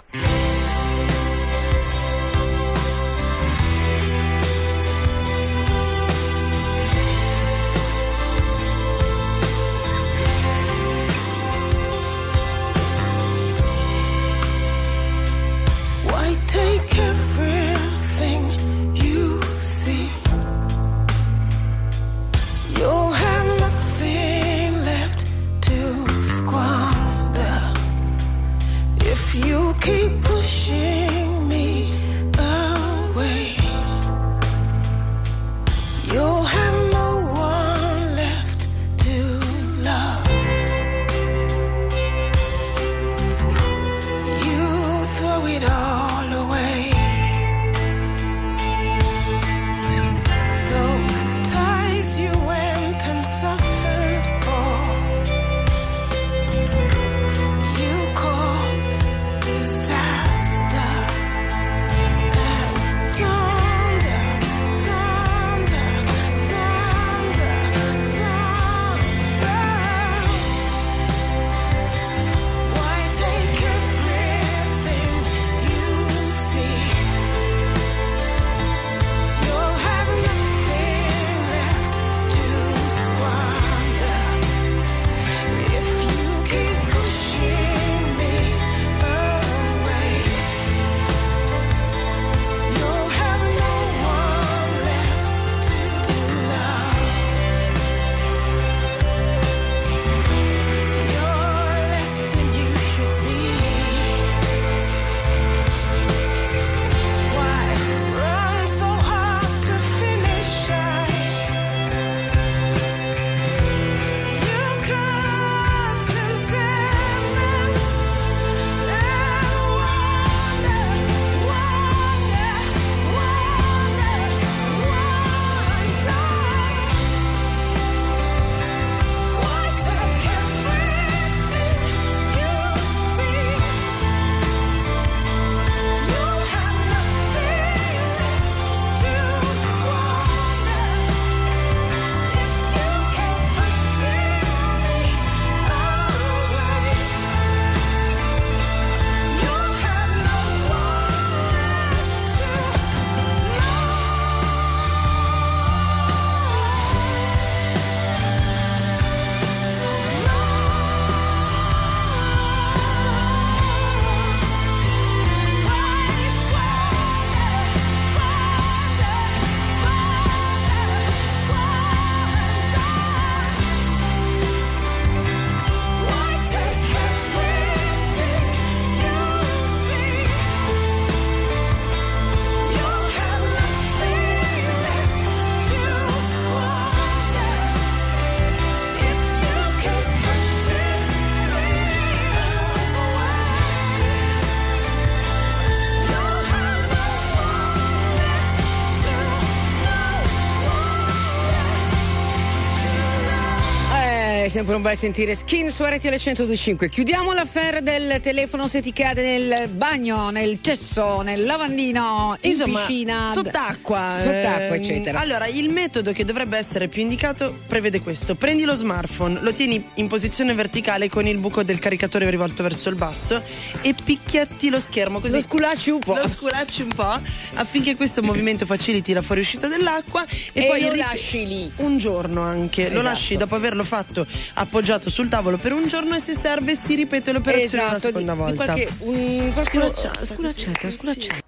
Sempre 204.61 204.75
un 204.75 204.81
bel 204.83 204.95
sentire 204.97 205.33
skin 205.33 205.71
su 205.71 205.83
RTL 205.83 206.07
1025. 206.09 206.87
Chiudiamo 206.89 207.33
l'affair 207.33 207.81
del 207.81 208.19
telefono 208.21 208.67
se 208.67 208.79
ti 208.81 208.93
cade 208.93 209.23
nel 209.39 209.69
bagno, 209.69 210.29
nel 210.29 210.59
cesso, 210.61 211.21
nel 211.21 211.45
lavandino, 211.45 212.37
in 212.41 212.49
Insomma, 212.51 212.79
piscina. 212.85 213.27
sott'acqua. 213.33 214.17
Sott'acqua, 214.19 214.65
ehm, 214.67 214.73
eccetera. 214.73 215.19
Allora, 215.19 215.47
il 215.47 215.69
metodo 215.69 216.11
che 216.11 216.25
dovrebbe 216.25 216.57
essere 216.59 216.87
più 216.89 217.01
indicato 217.01 217.57
prevede 217.65 218.01
questo: 218.01 218.35
prendi 218.35 218.63
lo 218.63 218.75
smartphone, 218.75 219.39
lo 219.41 219.51
tieni 219.51 219.83
in 219.95 220.07
posizione 220.07 220.53
verticale 220.53 221.09
con 221.09 221.25
il 221.25 221.39
buco 221.39 221.63
del 221.63 221.79
caricatore 221.79 222.29
rivolto 222.29 222.61
verso 222.61 222.89
il 222.89 222.95
basso 222.95 223.41
e 223.81 223.95
picchietti 224.03 224.69
lo 224.69 224.79
schermo 224.79 225.19
così. 225.19 225.33
Lo 225.33 225.41
sculacci 225.41 225.89
un 225.89 225.99
po'. 225.99 226.13
Lo 226.15 226.27
sculacci 226.29 226.83
un 226.83 226.89
po' 226.93 227.19
affinché 227.55 227.95
questo 227.95 228.21
movimento 228.21 228.67
faciliti 228.67 229.11
la 229.11 229.23
fuoriuscita 229.23 229.67
dell'acqua 229.67 230.23
e, 230.53 230.61
E 230.61 230.65
poi 230.67 230.81
lo 230.81 230.93
lasci 230.93 231.47
lì. 231.47 231.71
un 231.77 231.97
giorno 231.97 232.41
anche. 232.41 232.83
Lo 232.83 232.89
Esatto. 232.99 233.01
lasci 233.01 233.37
dopo 233.37 233.55
averlo 233.55 233.83
fatto 233.83 234.27
appoggiato 234.53 235.09
sul 235.09 235.27
tavolo 235.29 235.57
per 235.57 235.73
un 235.73 235.87
giorno 235.87 236.15
e 236.15 236.19
se 236.19 236.33
serve 236.33 236.75
si 236.75 236.95
ripete 236.95 237.31
l'operazione 237.31 237.83
una 237.85 237.95
Esatto, 237.95 238.07
seconda 238.07 238.33
di- 238.33 238.39
volta. 238.39 238.73
Di 238.73 239.51
qualche, 239.53 239.69
Sculacciata, 239.69 240.25
sculacciata, 240.25 240.79
così, 240.79 240.97
sculacciata. 240.97 241.39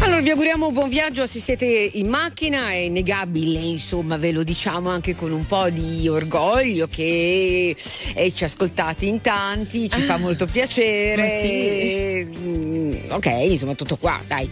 Allora 0.00 0.20
vi 0.20 0.30
auguriamo 0.30 0.68
un 0.68 0.72
buon 0.72 0.88
viaggio 0.88 1.26
se 1.26 1.40
siete 1.40 1.66
in 1.66 2.06
macchina, 2.08 2.70
è 2.70 2.74
innegabile, 2.76 3.58
insomma, 3.58 4.16
ve 4.16 4.30
lo 4.30 4.44
diciamo 4.44 4.88
anche 4.88 5.16
con 5.16 5.32
un 5.32 5.46
po' 5.46 5.68
di 5.68 6.06
orgoglio 6.06 6.86
che 6.88 7.74
eh, 8.14 8.32
ci 8.32 8.44
ascoltate 8.44 9.04
in 9.06 9.20
tanti, 9.20 9.90
ci 9.90 10.00
fa 10.02 10.16
molto 10.16 10.46
piacere. 10.46 11.28
sì. 11.40 12.38
Mm, 12.38 13.10
Ok, 13.10 13.26
insomma, 13.26 13.74
tutto 13.74 13.96
qua, 13.96 14.20
dai. 14.28 14.48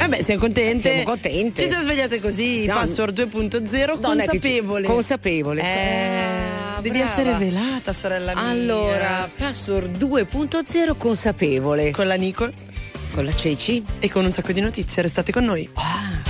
Vabbè, 0.00 0.22
siamo 0.22 0.40
contenti. 0.40 0.80
Siamo 0.80 1.02
contente. 1.02 1.62
Ci 1.62 1.68
siamo 1.68 1.82
svegliate 1.84 2.20
così, 2.20 2.64
No, 2.66 2.74
password 2.74 3.20
2.0, 3.28 3.98
non 4.00 4.20
è 4.20 4.26
che 4.26 4.40
ci- 4.40 4.40
consapevole. 4.40 4.86
consapevole. 4.86 5.60
Eh, 5.62 6.48
Ah, 6.76 6.80
devi 6.80 6.96
brava. 6.98 7.10
essere 7.12 7.34
velata, 7.34 7.92
sorella 7.92 8.34
mia. 8.34 8.44
Allora, 8.44 9.30
password 9.36 9.96
2.0 9.96 10.94
consapevole. 10.96 11.90
Con 11.90 12.06
la 12.06 12.14
Nico 12.14 12.50
Con 13.12 13.24
la 13.24 13.34
Ceci. 13.34 13.84
e 13.98 14.08
con 14.10 14.24
un 14.24 14.30
sacco 14.30 14.52
di 14.52 14.60
notizie, 14.60 15.02
restate 15.02 15.32
con 15.32 15.44
noi. 15.44 15.68
Anegwa 15.74 16.29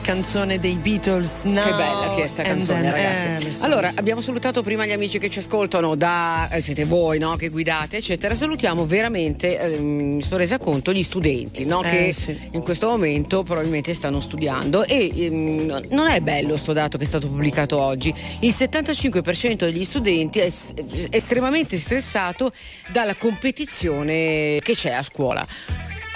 Canzone 0.00 0.58
dei 0.58 0.76
Beatles. 0.76 1.44
Now 1.44 1.64
Che 1.64 1.70
bella 1.70 2.12
che 2.16 2.24
è 2.24 2.28
sta 2.28 2.42
canzone, 2.42 2.90
ragazzi. 2.90 3.48
eh, 3.48 3.52
so, 3.52 3.64
allora, 3.64 3.90
so. 3.90 3.98
abbiamo 3.98 4.20
salutato 4.20 4.62
prima 4.62 4.86
gli 4.86 4.92
amici 4.92 5.18
che 5.18 5.28
ci 5.30 5.38
ascoltano, 5.40 5.94
da 5.94 6.48
eh, 6.50 6.60
siete 6.60 6.84
voi, 6.84 7.18
no? 7.18 7.36
Che 7.36 7.48
guidate, 7.48 7.98
eccetera. 7.98 8.34
Salutiamo 8.34 8.86
veramente, 8.86 9.58
eh, 9.58 9.78
mi 9.78 10.22
sono 10.22 10.38
resa 10.38 10.58
conto, 10.58 10.92
gli 10.92 11.02
studenti, 11.02 11.64
no? 11.64 11.82
Eh, 11.82 11.88
Che 11.90 12.12
sì. 12.12 12.38
in 12.52 12.62
questo 12.62 12.88
momento 12.88 13.42
probabilmente 13.42 13.94
stanno 13.94 14.20
studiando. 14.20 14.84
E 14.84 15.10
ehm, 15.14 15.86
non 15.90 16.08
è 16.08 16.20
bello 16.20 16.56
sto 16.56 16.72
dato 16.72 16.98
che 16.98 17.04
è 17.04 17.06
stato 17.06 17.28
pubblicato 17.28 17.78
oggi. 17.78 18.12
Il 18.40 18.54
75% 18.56 19.64
degli 19.64 19.84
studenti 19.84 20.38
è 20.38 20.44
es- 20.44 20.66
estremamente 21.10 21.78
stressato 21.78 22.52
dalla 22.92 23.14
competizione 23.14 24.58
che 24.60 24.74
c'è 24.74 24.90
a 24.92 25.02
scuola. 25.02 25.46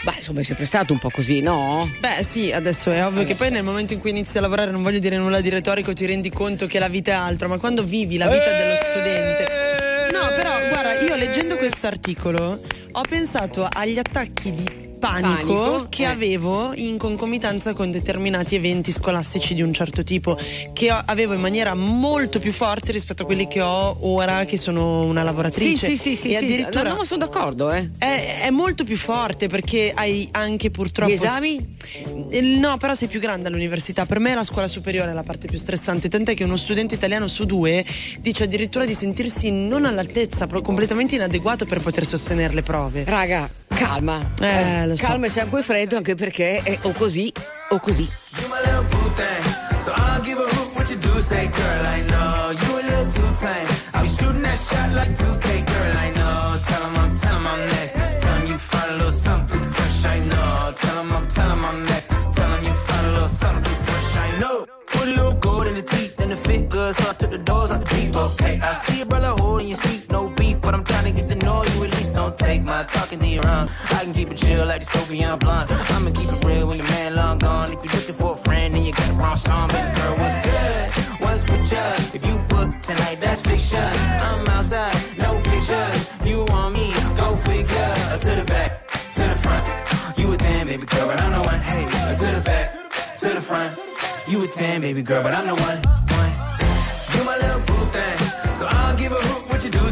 Beh, 0.07 0.19
insomma, 0.19 0.39
è 0.39 0.45
sempre 0.45 0.67
stato 0.67 0.93
un 0.93 1.01
po' 1.01 1.11
così, 1.11 1.41
no? 1.41 1.91
Beh 1.99 2.23
sì, 2.23 2.53
adesso 2.53 2.93
è 2.93 3.05
ovvio 3.05 3.25
che 3.25 3.35
poi 3.35 3.51
nel 3.51 3.65
momento 3.65 3.93
in 3.93 3.99
cui 3.99 4.11
inizi 4.11 4.39
a 4.39 4.41
lavorare 4.41 4.71
non 4.71 4.81
voglio 4.85 5.01
dire 5.01 5.17
nulla 5.17 5.41
di 5.41 5.49
retorico, 5.49 5.93
ti 5.95 6.07
rendi 6.07 6.31
conto 6.31 6.69
che 6.69 6.79
la 6.79 6.87
vita 6.87 7.11
è 7.11 7.15
altro, 7.15 7.49
ma 7.49 7.59
quando 7.59 7.83
vivi 7.83 8.17
la 8.17 8.29
vita 8.29 8.53
dello 8.57 8.77
studente... 8.77 9.47
No, 10.13 10.29
però 10.37 10.53
guarda, 10.69 11.01
io 11.01 11.17
leggendo 11.17 11.57
questo 11.57 11.89
articolo 11.89 12.61
ho 12.93 13.03
pensato 13.09 13.69
agli 13.69 13.99
attacchi 13.99 14.55
di 14.55 14.86
panico, 14.99 15.55
Panico, 15.55 15.87
che 15.89 16.03
eh. 16.03 16.07
avevo 16.07 16.73
in 16.75 16.99
concomitanza 16.99 17.73
con 17.73 17.91
determinati 17.91 18.55
eventi 18.55 18.93
scolastici 18.93 19.55
di 19.55 19.63
un 19.63 19.73
certo 19.73 20.03
tipo, 20.03 20.39
che 20.73 20.91
avevo 20.91 21.35
in 21.35 21.41
maniera 21.41 21.75
molto 21.75 22.39
più 22.39 22.53
forte 22.53 22.93
rispetto 22.93 23.23
a 23.23 23.27
quelli 23.27 23.47
che 23.47 23.61
ho 23.61 23.97
ora 24.01 24.45
che 24.45 24.57
sono 24.57 25.05
una 25.05 25.23
lavoratrice. 25.23 25.87
Sì, 25.89 25.97
sì, 25.97 26.17
sì, 26.17 26.17
sì, 26.17 26.35
e 26.35 26.39
sì. 26.39 26.45
addirittura 26.45 26.85
No, 26.85 26.91
no, 26.91 26.97
ma 26.97 27.05
sono 27.05 27.25
d'accordo, 27.25 27.71
eh. 27.73 27.91
è, 27.99 28.43
è 28.43 28.51
molto 28.51 28.85
più 28.85 28.97
forte 28.97 29.49
perché 29.49 29.93
hai 29.95 30.29
anche 30.33 30.71
purtroppo. 30.71 31.11
Gli 31.11 31.15
esami? 31.15 31.76
Eh, 32.31 32.41
No, 32.41 32.77
però 32.79 32.95
sei 32.95 33.09
più 33.09 33.21
grande 33.21 33.49
all'università. 33.49 34.07
Per 34.07 34.19
me 34.19 34.35
la 34.35 34.45
scuola 34.45 34.69
superiore 34.69 35.11
è 35.11 35.15
la 35.15 35.23
parte 35.23 35.47
più 35.47 35.59
stressante. 35.59 36.09
Tant'è 36.09 36.35
che 36.35 36.45
uno 36.45 36.57
studente 36.57 36.95
italiano 36.95 37.29
su 37.29 37.45
due 37.45 37.85
dice 38.21 38.45
addirittura 38.45 38.85
di 38.85 38.95
sentirsi 38.95 39.51
non 39.51 39.85
all'altezza, 39.85 40.47
però 40.47 40.61
completamente 40.63 41.15
inadeguato 41.15 41.65
per 41.65 41.81
poter 41.81 42.05
sostenere 42.05 42.55
le 42.55 42.63
prove. 42.63 43.05
Raga, 43.05 43.49
calma. 43.69 44.33
Eh, 44.41 44.87
lo 44.87 44.97
so. 44.97 45.07
Calma 45.07 45.27
e 45.27 45.29
sangue 45.31 45.63
freddo 45.63 45.97
anche 45.97 46.15
perché 46.15 46.63
è 46.63 46.79
o 46.83 46.93
così 46.93 47.33
o 47.71 47.79
così. 47.79 48.09
So 49.85 49.93
I 49.93 50.17
don't 50.17 50.25
give 50.25 50.39
a 50.39 50.43
hoot 50.43 50.75
what 50.75 50.89
you 50.91 50.99
do, 50.99 51.21
say, 51.21 51.49
girl, 51.49 51.87
I 51.87 52.03
know. 52.09 52.51
You 52.51 52.79
a 52.79 52.83
little 52.83 53.13
too 53.13 53.31
tame. 53.39 53.69
I'll 53.95 54.03
be 54.03 54.09
shooting 54.09 54.43
that 54.43 54.59
shot 54.59 54.93
like 54.95 55.13
2K, 55.15 55.65
girl, 55.65 55.97
I 55.97 56.11
know. 56.11 56.59
Tell 56.67 56.83
'em 56.87 56.97
I'm, 56.97 57.15
tell 57.17 57.35
'em 57.37 57.47
I'm 57.47 57.61
next. 57.69 57.95
Tell 58.19 58.35
'em 58.35 58.47
you 58.49 58.59
find 58.59 58.91
a 58.91 58.95
little 58.97 59.11
something 59.13 59.66
the 66.37 66.43
the 66.43 66.49
fit 66.49 66.69
good, 66.69 66.95
so 66.95 67.11
I 67.11 67.13
took 67.15 67.31
the 67.31 67.39
doors 67.39 67.71
out 67.71 67.85
the 67.85 67.95
deep, 67.95 68.17
okay. 68.17 68.61
I 68.61 68.73
see 68.73 69.03
a 69.03 69.07
brother 69.07 69.29
holding 69.43 69.69
your 69.69 69.77
seat, 69.77 70.11
no 70.11 70.29
beef, 70.29 70.61
but 70.61 70.75
I'm 70.75 70.85
trying 70.85 71.05
to 71.05 71.21
get 71.21 71.29
to 71.31 71.37
know 71.45 71.63
you 71.65 71.85
at 71.85 71.97
least. 71.97 72.15
Don't 72.15 72.37
take 72.39 72.63
my 72.63 72.83
talking 72.85 73.21
to 73.21 73.27
your 73.27 73.47
own. 73.47 73.69
I 73.91 74.05
can 74.05 74.13
keep 74.13 74.31
it 74.31 74.37
chill 74.37 74.67
like 74.67 74.81
the 74.81 74.87
Soviet 74.87 75.37
blonde. 75.39 75.71
I'ma 75.71 76.11
keep 76.11 76.29
it 76.33 76.45
real 76.45 76.69
when 76.69 76.79
your 76.79 76.89
man 76.89 77.17
long 77.17 77.39
gone. 77.39 77.73
If 77.73 77.85
you're 77.85 77.95
looking 77.95 78.15
for 78.15 78.33
a 78.33 78.37
friend, 78.37 78.75
then 78.75 78.85
you 78.85 78.93
got 78.93 79.07
the 79.09 79.15
wrong 79.15 79.37
song. 79.37 79.69
Baby 79.69 80.01
girl, 80.01 80.17
what's 80.17 80.39
good? 80.47 81.21
What's 81.23 81.43
with 81.51 81.73
you? 81.73 81.89
If 82.17 82.27
you 82.27 82.37
book 82.49 82.71
tonight, 82.83 83.19
that's 83.21 83.43
fiction. 83.43 83.81
I'm 83.81 84.49
outside, 84.49 84.97
no 85.19 85.41
pictures. 85.41 86.01
You 86.25 86.45
want 86.45 86.75
me? 86.75 86.93
Go 87.17 87.37
figure. 87.37 87.93
To 88.17 88.31
the 88.41 88.45
back, 88.47 88.89
to 89.15 89.23
the 89.23 89.39
front. 89.45 90.19
You 90.19 90.33
a 90.33 90.37
10, 90.37 90.67
baby 90.67 90.87
girl, 90.87 91.07
but 91.07 91.21
I'm 91.21 91.33
the 91.33 91.43
one. 91.47 91.61
Hey, 91.61 91.85
to 92.17 92.27
the 92.37 92.43
back, 92.45 92.91
to 93.19 93.29
the 93.29 93.41
front. 93.41 93.79
You 94.29 94.43
a 94.43 94.49
10, 94.49 94.81
baby 94.81 95.03
girl, 95.03 95.23
but 95.23 95.35
I'm 95.35 95.47
the 95.47 95.55
one. 95.55 96.16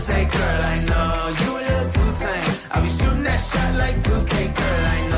Say, 0.05 0.25
girl, 0.27 0.61
I 0.73 0.77
know. 0.89 1.13
You 1.41 1.51
little 1.55 1.91
too 1.95 2.11
tame. 2.21 2.55
I'll 2.73 2.83
be 2.83 2.91
shooting 2.91 3.23
that 3.23 3.41
shot 3.51 3.75
like 3.83 3.97
2K, 4.07 4.55
girl, 4.59 4.85
I 4.97 5.09
know. 5.09 5.14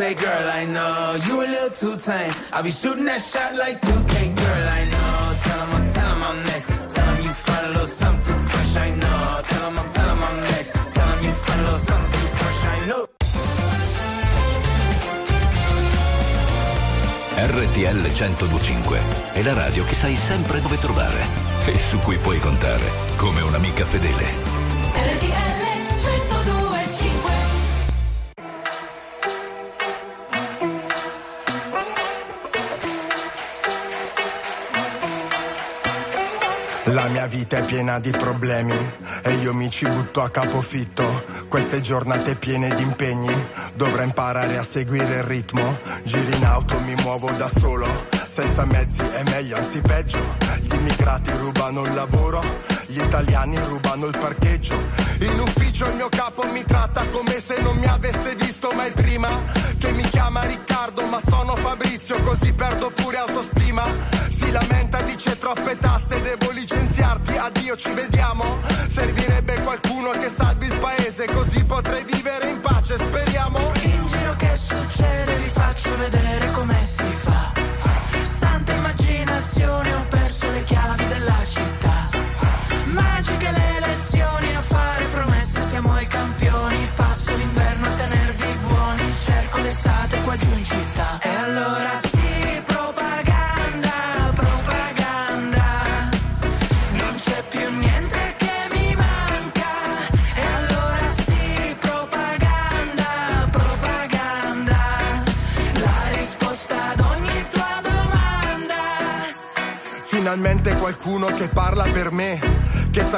Say, 0.00 0.14
girl, 0.14 0.46
I 0.60 0.64
know. 0.64 0.96
You 1.26 1.34
a 1.44 1.46
little 1.54 1.72
too 1.80 1.94
tame. 2.06 2.32
I'll 2.54 2.62
be 2.62 2.72
shooting 2.80 3.06
that 3.10 3.20
shot 3.30 3.52
like 3.62 3.76
2K, 3.88 4.14
girl, 4.42 4.64
I 4.80 4.82
know. 4.92 5.12
Tell 5.44 5.60
'em 5.64 5.72
I'm, 5.76 5.84
tell 5.94 6.10
'em 6.14 6.22
I'm 6.28 6.38
next. 6.50 6.68
Tell 6.94 7.08
'em 7.10 7.18
you 7.26 7.32
find 7.46 7.64
a 7.66 7.70
little 7.76 7.92
something 8.00 8.24
too 8.26 8.40
fresh, 8.50 8.74
I 8.86 8.88
know. 9.00 9.22
Tell 9.50 9.64
'em 9.68 9.78
I'm, 9.80 9.88
tell 9.96 10.10
'em 10.12 10.22
I'm 10.28 10.38
next. 10.52 10.70
Tell 10.94 11.08
'em 11.12 11.20
you 11.26 11.34
find 11.44 11.60
a 11.60 11.64
little 11.66 11.84
something 11.90 12.12
too 12.16 12.30
fresh, 12.40 12.62
I 12.74 12.78
know. 12.88 13.02
RTL 17.58 18.00
1025 18.10 18.98
è 19.32 19.42
la 19.42 19.54
radio 19.54 19.84
che 19.84 19.94
sai 19.94 20.16
sempre 20.16 20.60
dove 20.60 20.78
trovare 20.78 21.20
e 21.66 21.78
su 21.78 21.98
cui 21.98 22.16
puoi 22.16 22.38
contare 22.38 22.86
come 23.16 23.40
un'amica 23.42 23.84
fedele. 23.84 24.26
RTL 25.12 25.29
La 36.92 37.06
mia 37.08 37.26
vita 37.26 37.58
è 37.58 37.64
piena 37.64 38.00
di 38.00 38.10
problemi 38.10 38.76
e 39.22 39.30
io 39.34 39.54
mi 39.54 39.70
ci 39.70 39.86
butto 39.88 40.22
a 40.22 40.28
capofitto. 40.28 41.24
Queste 41.48 41.80
giornate 41.80 42.34
piene 42.34 42.74
di 42.74 42.82
impegni, 42.82 43.32
dovrò 43.74 44.02
imparare 44.02 44.58
a 44.58 44.64
seguire 44.64 45.18
il 45.18 45.22
ritmo. 45.22 45.78
Giri 46.02 46.34
in 46.36 46.44
auto, 46.44 46.80
mi 46.80 46.94
muovo 46.96 47.30
da 47.30 47.48
solo, 47.48 47.86
senza 48.26 48.64
mezzi 48.64 49.02
è 49.02 49.22
meglio, 49.30 49.56
anzi 49.56 49.80
peggio. 49.80 50.20
Gli 50.62 50.74
immigrati 50.74 51.30
rubano 51.38 51.82
il 51.82 51.94
lavoro, 51.94 52.40
gli 52.86 53.00
italiani 53.00 53.56
rubano 53.60 54.06
il 54.06 54.18
parcheggio. 54.18 54.76
In 55.20 55.38
ufficio 55.38 55.88
il 55.88 55.94
mio 55.94 56.08
capo 56.08 56.42
mi 56.50 56.64
tratta 56.64 57.06
come 57.08 57.38
se 57.38 57.60
non 57.62 57.76
mi 57.76 57.86
avesse 57.86 58.34
visto 58.34 58.68
mai 58.74 58.90
prima. 58.90 59.28
Che 59.78 59.92
mi 59.92 60.02
chiama 60.02 60.40
Riccardo, 60.40 61.06
ma 61.06 61.20
sono 61.24 61.54
Fabrizio, 61.54 62.20
così 62.22 62.52
perdo 62.52 62.90
pure 62.90 63.16
autostima. 63.18 63.59
Addio, 67.70 67.76
ci 67.76 67.92
vediamo. 67.92 68.59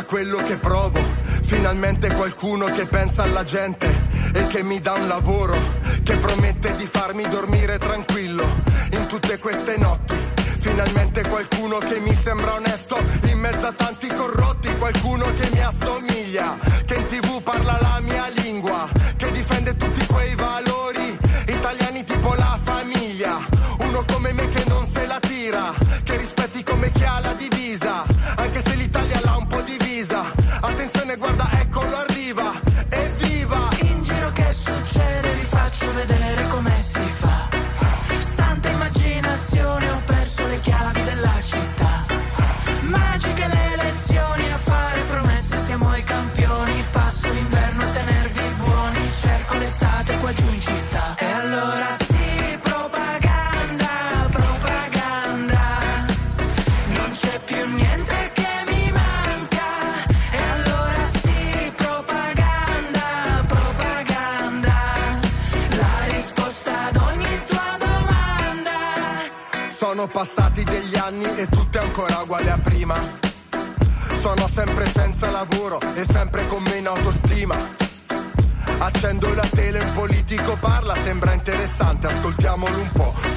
Sa 0.03 0.05
quello 0.05 0.39
che 0.43 0.57
provo. 0.57 1.01
Finalmente 1.43 2.13
qualcuno 2.13 2.67
che 2.67 2.87
pensa 2.87 3.23
alla 3.23 3.45
gente 3.45 3.89
e 4.35 4.47
che 4.47 4.63
mi 4.63 4.81
dà 4.81 4.95
un 4.95 5.07
lavoro, 5.07 5.55
che 6.03 6.17
promette 6.17 6.75
di 6.77 6.87
farmi 6.87 7.23
dormire 7.29 7.79
tranquillo 7.79 8.45
in 8.93 9.07
tutte 9.07 9.39
queste 9.39 9.77
notti. 9.79 10.17
Finalmente 10.59 11.23
qualcuno 11.29 11.79
che 11.79 11.99
mi 11.99 12.15
sembra 12.15 12.55
onesto 12.55 12.97
in 13.25 13.39
mezzo 13.39 13.67
a 13.67 13.73
tanti 13.73 14.07
corrotti, 14.09 14.75
qualcuno 14.77 15.25
che 15.35 15.49
mi 15.53 15.61
assomiglia, 15.61 16.57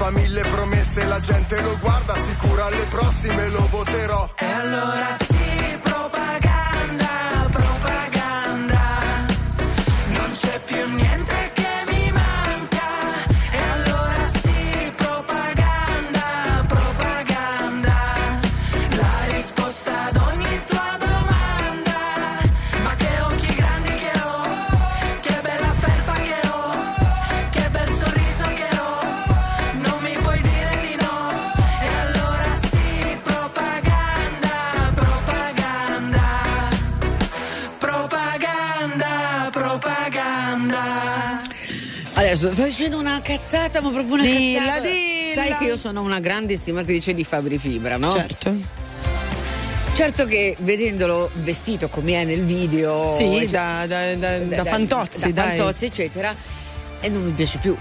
Fa 0.05 0.11
mille 0.11 0.41
promesse, 0.41 1.03
la 1.07 1.19
gente 1.19 1.59
lo 1.63 1.75
guarda, 1.79 1.94
Dicendo 42.65 42.97
una 42.97 43.21
cazzata, 43.21 43.81
ma 43.81 43.89
proprio 43.91 44.13
una 44.15 44.23
Dilla, 44.23 44.59
cazzata. 44.59 44.79
dilla. 44.81 45.33
Sai 45.33 45.57
che 45.57 45.63
io 45.65 45.77
sono 45.77 46.01
una 46.01 46.19
grande 46.19 46.53
estimatrice 46.53 47.13
di 47.13 47.23
Fabri 47.23 47.57
Fibra, 47.57 47.97
no? 47.97 48.11
Certo. 48.11 48.55
Certo 49.93 50.25
che 50.25 50.55
vedendolo 50.59 51.29
vestito 51.35 51.87
come 51.87 52.21
è 52.21 52.25
nel 52.25 52.43
video, 52.43 53.07
Sì, 53.07 53.23
cioè, 53.39 53.45
da, 53.47 53.85
da- 53.87 54.15
da- 54.15 54.39
da 54.39 54.65
fantozzi, 54.65 55.31
da 55.31 55.43
fantozzi, 55.43 55.85
eccetera, 55.85 56.35
e 56.99 57.07
non 57.09 57.23
mi 57.23 57.31
piace 57.31 57.57
più. 57.59 57.77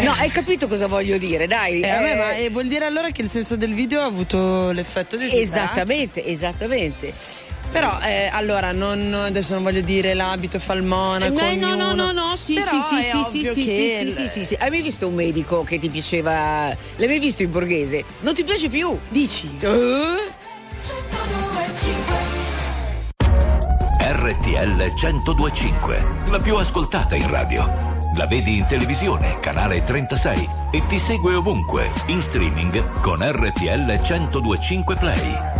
No, 0.00 0.12
hai 0.12 0.30
capito 0.30 0.66
cosa 0.66 0.86
voglio 0.86 1.18
dire, 1.18 1.46
dai. 1.46 1.80
Eh, 1.80 1.90
vabbè, 1.90 2.10
eh, 2.10 2.14
ma 2.16 2.34
eh, 2.36 2.48
vuol 2.48 2.68
dire 2.68 2.86
allora 2.86 3.10
che 3.10 3.20
il 3.20 3.28
senso 3.28 3.56
del 3.56 3.74
video 3.74 4.00
ha 4.00 4.06
avuto 4.06 4.70
l'effetto 4.70 5.18
desiderato? 5.18 5.42
Esattamente, 5.72 6.24
esattamente. 6.24 7.12
Però 7.72 7.98
eh, 8.00 8.28
allora 8.32 8.72
non, 8.72 9.14
adesso 9.14 9.54
non 9.54 9.62
voglio 9.62 9.80
dire 9.80 10.12
l'abito 10.14 10.58
fa 10.58 10.72
il 10.74 10.82
monaco. 10.82 11.38
Eh, 11.38 11.54
no, 11.56 11.74
no, 11.74 11.88
ognuno. 11.88 12.10
no, 12.10 12.12
no, 12.12 12.36
sì, 12.36 12.54
sì, 12.60 12.62
sì, 12.62 13.02
sì, 13.02 13.24
sì, 13.24 13.44
sì, 13.44 13.62
sì, 13.62 13.70
il- 14.02 14.12
sì, 14.12 14.28
sì, 14.28 14.44
sì. 14.44 14.56
Hai 14.58 14.70
mai 14.70 14.82
visto 14.82 15.06
un 15.06 15.14
medico 15.14 15.62
che 15.62 15.78
ti 15.78 15.88
piaceva? 15.88 16.74
L'hai 16.96 17.06
mai 17.06 17.18
visto 17.20 17.42
in 17.42 17.50
borghese? 17.50 18.04
Non 18.20 18.34
ti 18.34 18.42
piace 18.42 18.68
più? 18.68 18.98
Dici? 19.08 19.48
Eh? 19.60 20.38
RTL 24.12 24.92
1025, 24.94 26.06
la 26.30 26.38
più 26.38 26.56
ascoltata 26.56 27.14
in 27.14 27.30
radio. 27.30 27.98
La 28.16 28.26
vedi 28.26 28.56
in 28.58 28.66
televisione, 28.66 29.38
canale 29.38 29.82
36 29.84 30.48
e 30.72 30.84
ti 30.86 30.98
segue 30.98 31.34
ovunque, 31.34 31.90
in 32.06 32.20
streaming 32.20 33.00
con 33.00 33.18
RTL 33.20 34.00
1025 34.02 34.96
Play. 34.96 35.59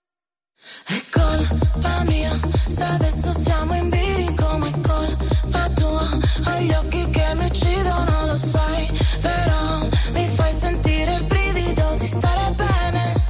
Colpa 1.21 2.03
mia, 2.05 2.31
se 2.67 2.83
adesso 2.83 3.31
siamo 3.31 3.75
in 3.75 3.89
bilico, 3.89 4.57
ma 4.57 4.71
colpa 4.81 5.69
tua. 5.75 6.07
Hai 6.45 6.65
gli 6.65 6.73
occhi 6.73 7.09
che 7.11 7.25
mi 7.35 7.45
uccidono, 7.45 8.25
lo 8.25 8.37
sai, 8.37 8.99
però 9.21 9.87
mi 10.13 10.27
fai 10.35 10.53
sentire 10.53 11.13
il 11.13 11.23
brivido 11.25 11.95
di 11.99 12.07
stare 12.07 12.51
bene, 12.55 13.23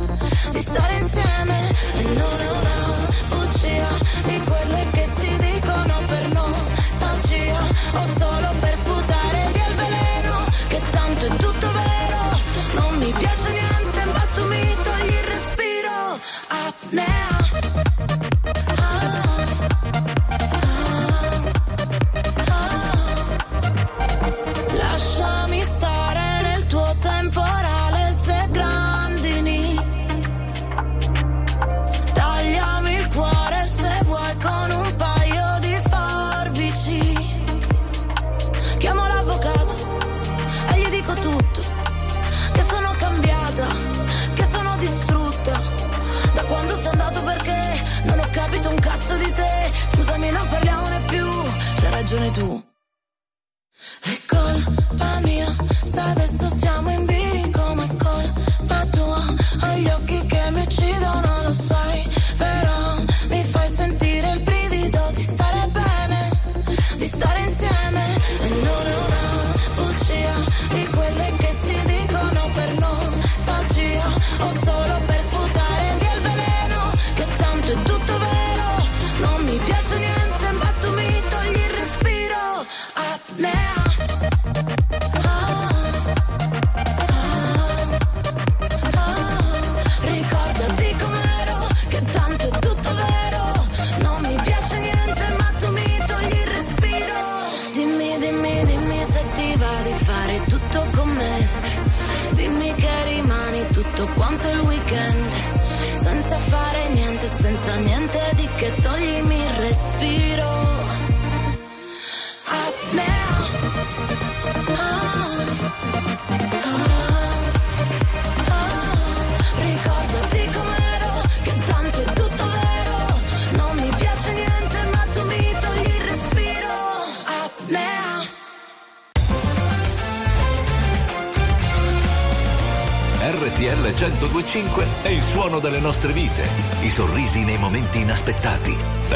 di 0.51 0.59
stare 0.59 0.93
insieme. 0.99 1.57
E 1.97 2.03
non 2.03 2.37
è 2.47 2.49
una 2.59 2.79
bugia 3.29 3.87
di 4.23 4.41
quelle 4.49 4.87
che 4.91 5.05
si 5.05 5.37
dicono 5.37 6.01
per 6.07 6.27
nostalgia, 6.31 7.59
o 7.93 8.03
solo 8.17 8.49
per 8.59 8.75
sputare 8.77 9.49
via 9.51 9.67
il 9.67 9.75
veleno, 9.75 10.45
che 10.69 10.79
tanto 10.91 11.25
è 11.25 11.35
tutto 11.35 11.67
vero. 11.71 12.21
Non 12.79 12.97
mi 12.99 13.11
piace 13.11 13.51
niente, 13.51 14.05
ma 14.13 14.25
tu 14.33 14.47
mi 14.47 14.75
togli 14.81 15.13
il 15.13 15.25
respiro. 15.35 16.19
Apnea. 16.47 17.30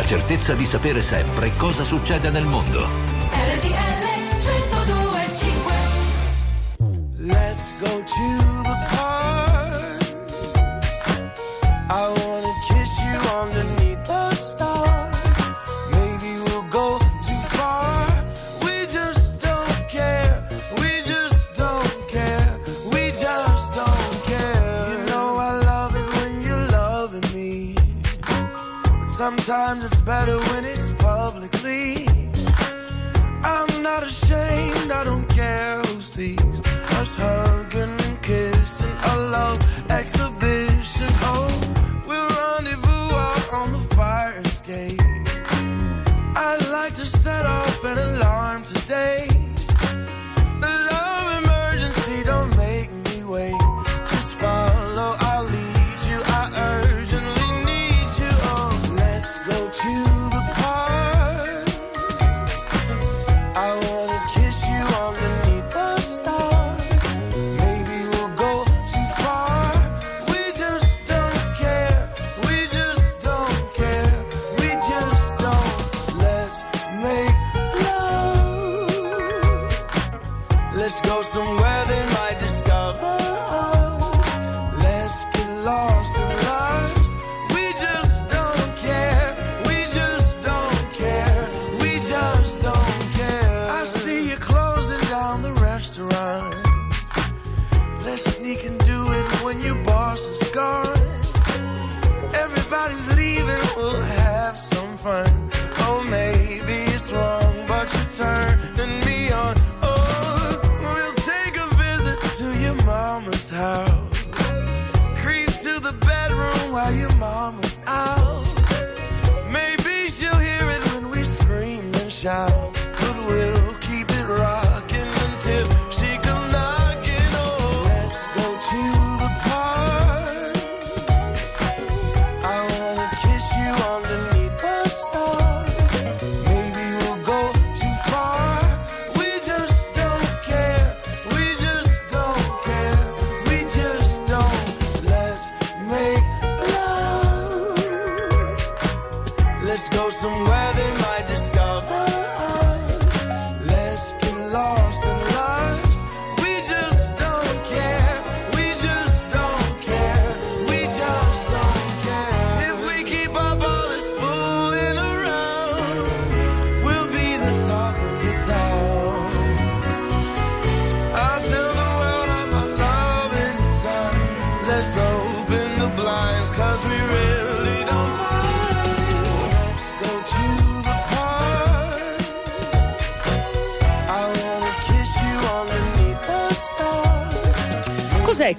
certezza 0.05 0.53
di 0.53 0.65
sapere 0.65 1.01
sempre 1.01 1.51
cosa 1.57 1.83
succede 1.83 2.29
nel 2.29 2.45
mondo. 2.45 3.24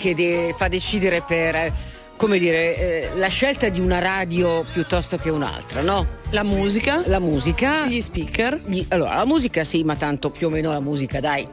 che 0.07 0.15
de- 0.15 0.55
fa 0.57 0.69
decidere 0.69 1.23
per 1.27 1.73
come 2.17 2.39
dire, 2.39 2.77
eh, 2.77 3.09
la 3.17 3.29
scelta 3.29 3.69
di 3.69 3.79
una 3.79 3.99
radio 3.99 4.65
piuttosto 4.73 5.19
che 5.19 5.29
un'altra, 5.29 5.83
no? 5.83 6.07
La 6.31 6.45
musica. 6.45 7.03
La 7.07 7.19
musica. 7.19 7.85
Gli 7.85 8.01
speaker. 8.01 8.59
Gli, 8.65 8.87
allora, 8.89 9.17
la 9.17 9.27
musica 9.27 9.65
sì, 9.65 9.83
ma 9.83 9.97
tanto 9.97 10.31
più 10.31 10.47
o 10.47 10.51
meno 10.51 10.73
la 10.73 10.81
musica, 10.81 11.21
dai 11.21 11.47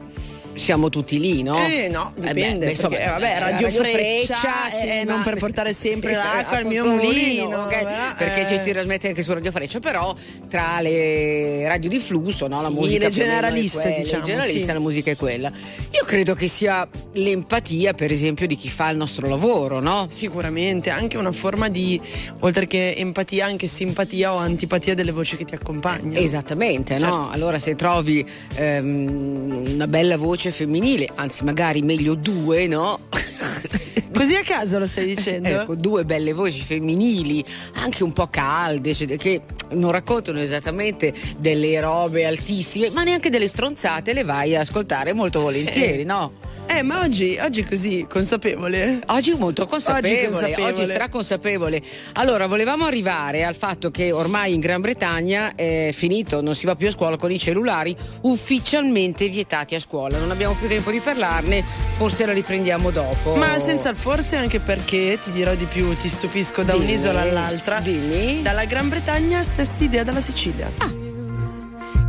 siamo 0.54 0.88
tutti 0.88 1.18
lì, 1.18 1.42
no? 1.42 1.58
Eh 1.58 1.88
no, 1.88 2.12
dipende. 2.14 2.50
Eh 2.50 2.58
beh, 2.58 2.70
insomma, 2.70 2.96
perché, 2.96 3.10
vabbè, 3.10 3.24
eh, 3.24 3.38
radio, 3.38 3.66
radio 3.66 3.80
freccia, 3.80 4.36
freccia 4.36 4.78
sì, 4.80 4.86
eh, 4.86 5.04
non 5.04 5.22
per 5.22 5.36
portare 5.36 5.72
sempre 5.74 6.10
sì, 6.10 6.16
l'acqua 6.16 6.56
al 6.56 6.66
mio 6.66 6.84
mulino. 6.84 7.64
okay? 7.64 7.82
eh. 7.82 8.14
Perché 8.16 8.46
ci, 8.46 8.62
si 8.62 8.72
trasmette 8.72 9.08
anche 9.08 9.22
su 9.22 9.32
radio 9.32 9.50
freccia, 9.50 9.80
però 9.80 10.14
tra 10.48 10.80
le 10.80 11.66
radio 11.66 11.88
di 11.88 11.98
flusso, 11.98 12.46
no? 12.46 12.60
La 12.62 12.68
sì, 12.68 12.74
musica. 12.74 13.04
Le 13.04 13.10
generaliste, 13.10 13.80
quelle, 13.80 13.96
diciamo. 13.96 14.20
Le 14.20 14.26
generaliste, 14.26 14.66
sì. 14.66 14.72
la 14.72 14.78
musica 14.78 15.10
è 15.10 15.16
quella. 15.16 15.52
Io 15.90 16.04
credo 16.04 16.34
che 16.34 16.48
sia 16.48 16.88
l'empatia, 17.12 17.94
per 17.94 18.10
esempio, 18.10 18.46
di 18.46 18.56
chi 18.56 18.68
fa 18.68 18.88
il 18.90 18.96
nostro 18.96 19.28
lavoro, 19.28 19.80
no? 19.80 20.06
Sicuramente, 20.08 20.90
anche 20.90 21.16
una 21.16 21.32
forma 21.32 21.68
di, 21.68 22.00
oltre 22.40 22.66
che 22.66 22.94
empatia, 22.96 23.46
anche 23.46 23.66
simpatia 23.66 24.32
o 24.32 24.38
antipatia 24.38 24.94
delle 24.94 25.12
voci 25.12 25.36
che 25.36 25.44
ti 25.44 25.54
accompagnano. 25.54 26.18
Esattamente, 26.18 26.98
certo. 26.98 27.16
no? 27.16 27.30
Allora 27.30 27.58
se 27.58 27.74
trovi 27.74 28.24
ehm, 28.56 29.64
una 29.74 29.86
bella 29.86 30.16
voce 30.16 30.43
voce 30.44 30.50
femminile, 30.50 31.10
anzi 31.14 31.44
magari 31.44 31.80
meglio 31.80 32.14
due, 32.14 32.66
no? 32.66 32.98
Così 34.14 34.36
a 34.36 34.42
caso 34.42 34.78
lo 34.78 34.86
stai 34.86 35.06
dicendo? 35.06 35.48
ecco, 35.48 35.74
due 35.74 36.04
belle 36.04 36.32
voci 36.32 36.60
femminili, 36.60 37.44
anche 37.74 38.04
un 38.04 38.12
po' 38.12 38.28
calde, 38.28 38.94
cioè, 38.94 39.16
che 39.16 39.40
non 39.72 39.90
raccontano 39.90 40.40
esattamente 40.40 41.12
delle 41.38 41.80
robe 41.80 42.24
altissime, 42.24 42.90
ma 42.90 43.02
neanche 43.02 43.28
delle 43.28 43.48
stronzate 43.48 44.12
le 44.12 44.22
vai 44.22 44.54
a 44.54 44.60
ascoltare 44.60 45.12
molto 45.12 45.40
volentieri, 45.40 46.04
no? 46.04 46.52
Eh, 46.66 46.82
ma 46.82 47.00
oggi, 47.00 47.38
oggi 47.40 47.62
così, 47.62 48.06
consapevole. 48.08 49.00
Oggi 49.06 49.34
molto 49.36 49.66
consapevole, 49.66 50.24
oggi, 50.24 50.32
consapevole. 50.32 50.72
oggi 50.72 50.84
straconsapevole. 50.86 51.82
Allora, 52.14 52.46
volevamo 52.46 52.84
arrivare 52.84 53.44
al 53.44 53.54
fatto 53.54 53.90
che 53.90 54.10
ormai 54.10 54.54
in 54.54 54.60
Gran 54.60 54.80
Bretagna 54.80 55.54
è 55.54 55.90
finito, 55.92 56.40
non 56.40 56.54
si 56.54 56.66
va 56.66 56.74
più 56.74 56.88
a 56.88 56.90
scuola 56.90 57.16
con 57.16 57.30
i 57.30 57.38
cellulari 57.38 57.94
ufficialmente 58.22 59.28
vietati 59.28 59.74
a 59.74 59.78
scuola. 59.78 60.18
Non 60.18 60.30
abbiamo 60.30 60.54
più 60.54 60.66
tempo 60.66 60.90
di 60.90 61.00
parlarne, 61.00 61.62
forse 61.96 62.26
la 62.26 62.32
riprendiamo 62.32 62.90
dopo. 62.90 63.36
Ma 63.36 63.58
senza 63.58 63.90
il 63.90 63.96
forse 64.04 64.36
anche 64.36 64.60
perché 64.60 65.18
ti 65.18 65.30
dirò 65.30 65.54
di 65.54 65.64
più, 65.64 65.96
ti 65.96 66.10
stupisco 66.10 66.62
da 66.62 66.72
Dimmi. 66.72 66.84
un'isola 66.84 67.22
all'altra. 67.22 67.80
Dimmi. 67.80 68.42
Dalla 68.42 68.66
Gran 68.66 68.90
Bretagna 68.90 69.42
stessa 69.42 69.82
idea 69.82 70.04
dalla 70.04 70.20
Sicilia. 70.20 70.70
Ah. 70.76 70.92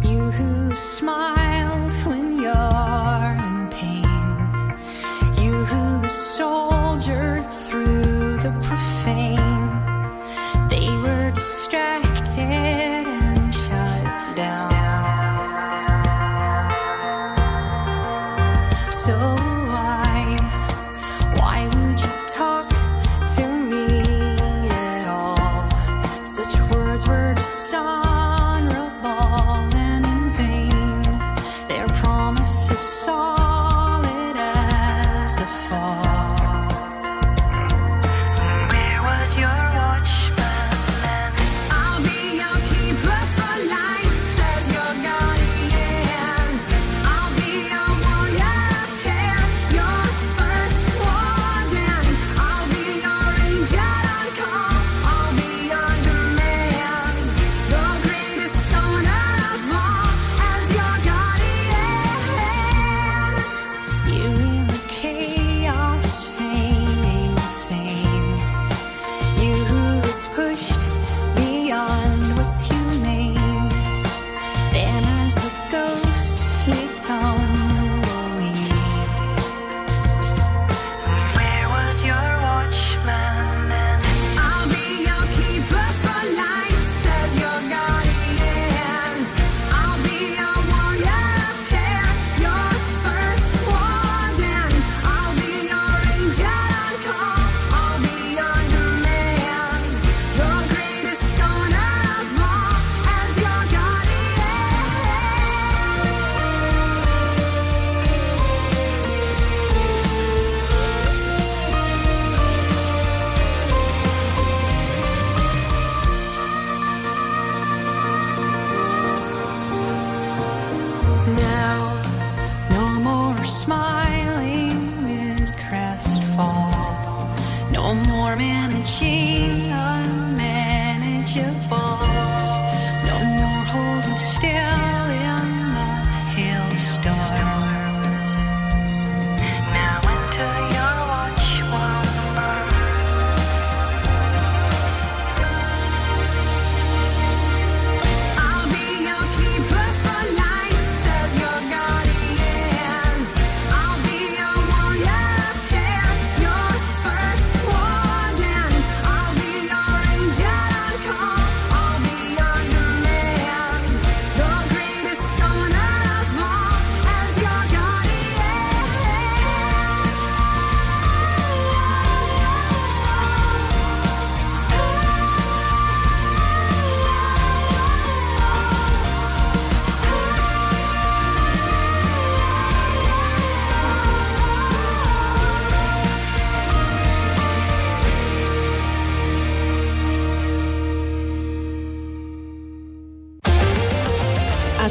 You 0.01 0.29
who 0.29 0.73
smiled 0.73 1.93
when 2.03 2.41
you're 2.41 3.35
in 3.37 3.69
pain. 3.69 4.03
You 5.41 5.63
who 5.63 6.09
soldiered 6.09 7.47
through 7.69 8.41
the 8.41 8.51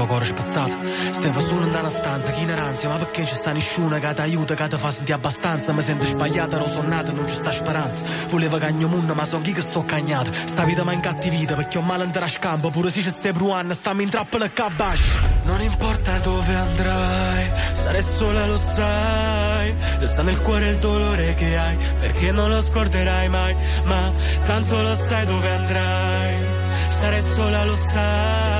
In 0.00 0.06
con 0.06 0.06
cuore 0.06 0.24
spezzato 0.24 0.74
Stavo 1.10 1.40
solo 1.40 1.66
in 1.66 1.74
una 1.74 1.90
stanza, 1.90 2.30
che 2.30 2.40
ignoranza 2.40 2.88
Ma 2.88 2.96
perché 2.96 3.26
ci 3.26 3.34
sta 3.34 3.52
nessuno 3.52 3.98
che 3.98 4.14
ti 4.14 4.20
aiuta, 4.20 4.54
che 4.54 4.68
ti 4.68 4.76
fa 4.76 4.90
sentire 4.90 5.16
abbastanza? 5.16 5.72
Mi 5.72 5.82
sento 5.82 6.04
sbagliata, 6.04 6.56
ero 6.56 6.68
sonnato, 6.68 7.12
non 7.12 7.28
ci 7.28 7.34
sta 7.34 7.52
speranza. 7.52 8.04
Volevo 8.28 8.56
cagno 8.58 8.88
munno, 8.88 9.14
ma 9.14 9.24
so 9.24 9.40
chi 9.40 9.52
che 9.52 9.60
so 9.60 9.82
cagnato. 9.82 10.30
Sta 10.32 10.64
vita 10.64 10.82
mi 10.84 10.90
ha 10.90 10.92
incattivita, 10.94 11.54
perché 11.54 11.78
ho 11.78 11.82
male 11.82 12.04
andare 12.04 12.24
a 12.24 12.28
scampo 12.28 12.70
Pure 12.70 12.90
se 12.90 13.02
ci 13.02 13.10
stai 13.10 13.32
bruando, 13.32 13.74
stammi 13.74 14.02
in 14.02 14.08
trappola 14.08 14.46
e 14.46 14.52
cabash 14.52 15.00
Non 15.44 15.60
importa 15.60 16.18
dove 16.18 16.54
andrai 16.54 17.52
Sarai 17.72 18.02
sola, 18.02 18.46
lo 18.46 18.58
sai. 18.58 19.74
Resta 19.98 20.22
nel 20.22 20.40
cuore 20.40 20.70
il 20.70 20.76
dolore 20.78 21.34
che 21.34 21.56
hai 21.56 21.76
Perché 22.00 22.32
non 22.32 22.50
lo 22.50 22.62
scorderai 22.62 23.28
mai. 23.28 23.56
Ma 23.84 24.10
tanto 24.46 24.80
lo 24.80 24.94
sai 24.94 25.26
dove 25.26 25.50
andrai. 25.50 26.34
Sarai 26.98 27.22
sola, 27.22 27.64
lo 27.64 27.76
sai 27.76 28.59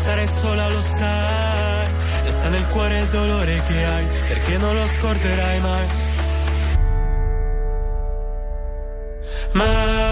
sarai 0.00 0.26
sola 0.26 0.68
lo 0.68 0.80
sai 0.80 1.88
resta 2.24 2.48
nel 2.48 2.66
cuore 2.68 3.00
il 3.00 3.06
dolore 3.08 3.62
che 3.66 3.84
hai 3.84 4.06
perché 4.28 4.56
non 4.58 4.74
lo 4.74 4.86
scorderai 4.86 5.60
mai. 5.60 5.86
Ma 9.52 10.09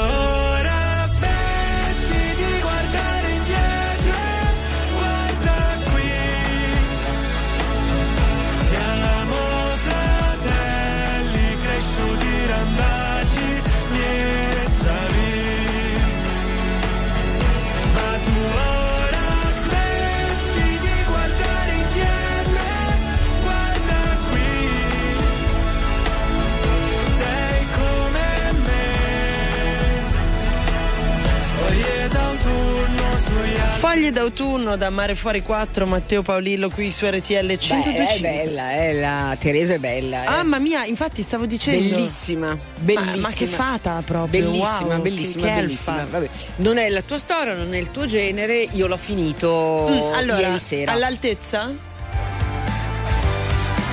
Foglie 34.08 34.12
d'autunno 34.12 34.76
da 34.76 34.88
Mare 34.90 35.14
Fuori 35.14 35.42
4, 35.42 35.84
Matteo 35.86 36.22
Paolillo 36.22 36.70
qui 36.70 36.90
su 36.90 37.04
RTL 37.06 37.34
102.5. 37.34 37.92
Beh, 37.92 38.06
è 38.06 38.18
bella, 38.20 38.70
è 38.70 38.92
la 38.94 39.36
Teresa 39.38 39.74
è 39.74 39.78
bella. 39.78 40.24
eh. 40.24 40.28
Mamma 40.30 40.58
mia, 40.58 40.84
infatti 40.86 41.20
stavo 41.22 41.44
dicendo. 41.44 41.94
Bellissima, 41.96 42.56
bellissima. 42.76 43.14
Ma, 43.16 43.20
ma 43.20 43.30
che 43.30 43.46
fata 43.46 44.02
proprio? 44.04 44.44
Bellissima, 44.46 44.78
wow, 44.94 45.02
bellissima, 45.02 45.42
che, 45.46 45.54
che 45.54 45.60
bellissima. 45.60 46.06
Vabbè. 46.08 46.28
Non 46.56 46.78
è 46.78 46.88
la 46.88 47.02
tua 47.02 47.18
storia, 47.18 47.52
non 47.54 47.74
è 47.74 47.76
il 47.78 47.90
tuo 47.90 48.06
genere, 48.06 48.66
io 48.70 48.86
l'ho 48.86 48.96
finito 48.96 49.86
Mm, 49.90 50.12
allora, 50.14 50.38
ieri 50.40 50.58
sera. 50.58 50.92
all'altezza? 50.92 51.70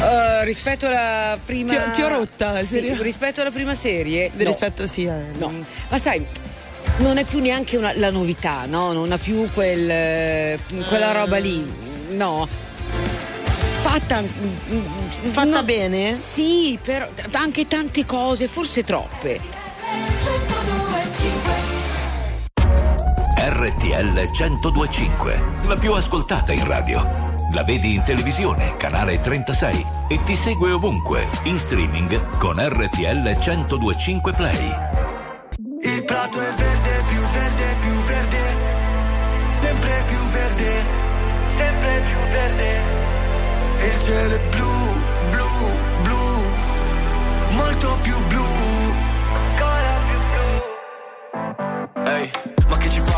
Eh, 0.01 0.43
rispetto 0.45 0.87
alla 0.87 1.37
prima 1.43 1.69
Ti 1.71 1.75
ho- 1.75 1.91
ti 1.91 2.01
ho 2.01 2.07
rotta, 2.07 2.61
Sì, 2.63 2.93
rispetto 3.01 3.41
alla 3.41 3.51
prima 3.51 3.75
serie 3.75 4.29
no. 4.33 4.43
Rispetto 4.45 4.85
sì. 4.87 5.05
eh. 5.05 5.21
no 5.37 5.51
ma 5.89 5.97
sai 5.97 6.25
non 6.97 7.17
è 7.17 7.23
più 7.23 7.39
neanche 7.39 7.77
una- 7.77 7.93
la 7.95 8.09
novità 8.09 8.65
no 8.65 8.91
non 8.93 9.11
ha 9.11 9.17
più 9.17 9.49
quel, 9.53 10.57
quella 10.87 11.11
roba 11.11 11.37
lì 11.37 11.65
no 12.11 12.47
fatta 13.81 14.23
Fatta 15.31 15.63
bene? 15.63 16.13
sì 16.15 16.77
però 16.81 17.07
anche 17.31 17.67
tante 17.67 18.05
cose 18.05 18.47
forse 18.47 18.83
troppe 18.83 19.39
RTL 23.37 24.29
1025, 24.31 25.43
la 25.67 25.75
più 25.75 25.93
ascoltata 25.93 26.51
in 26.51 26.65
radio. 26.65 27.33
La 27.53 27.63
vedi 27.63 27.93
in 27.93 28.03
televisione, 28.03 28.75
canale 28.75 29.19
36 29.19 29.85
e 30.09 30.23
ti 30.23 30.35
segue 30.35 30.71
ovunque, 30.71 31.27
in 31.43 31.57
streaming 31.59 32.37
con 32.37 32.55
RTL 32.57 33.37
1025 33.37 34.31
Play. 34.33 34.71
Il 35.81 36.03
prato 36.05 36.41
è 36.41 36.53
verde, 36.53 36.84
verde. 42.45 42.81
E 43.77 43.87
il 43.87 43.99
cielo 43.99 44.35
è 44.35 44.39
blu, 44.49 44.65
blu, 44.65 44.74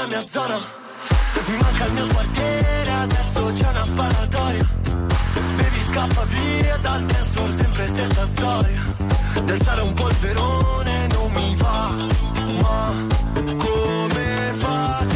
la 0.00 0.06
mia 0.06 0.24
zona, 0.28 0.58
mi 1.46 1.56
manca 1.56 1.86
il 1.86 1.92
mio 1.92 2.06
quartiere, 2.06 2.90
adesso 2.90 3.50
c'è 3.52 3.68
una 3.68 3.84
sparatoria. 3.84 4.68
Baby 5.56 5.82
scappa 5.88 6.24
via 6.24 6.76
dal 6.76 7.04
testo, 7.04 7.50
sempre 7.50 7.86
stessa 7.88 8.26
storia. 8.26 8.96
D'alzare 9.42 9.80
un 9.80 9.92
polverone 9.94 11.06
non 11.08 11.32
mi 11.32 11.56
va, 11.56 11.96
ma 12.60 13.06
come 13.56 14.54
fate 14.58 15.07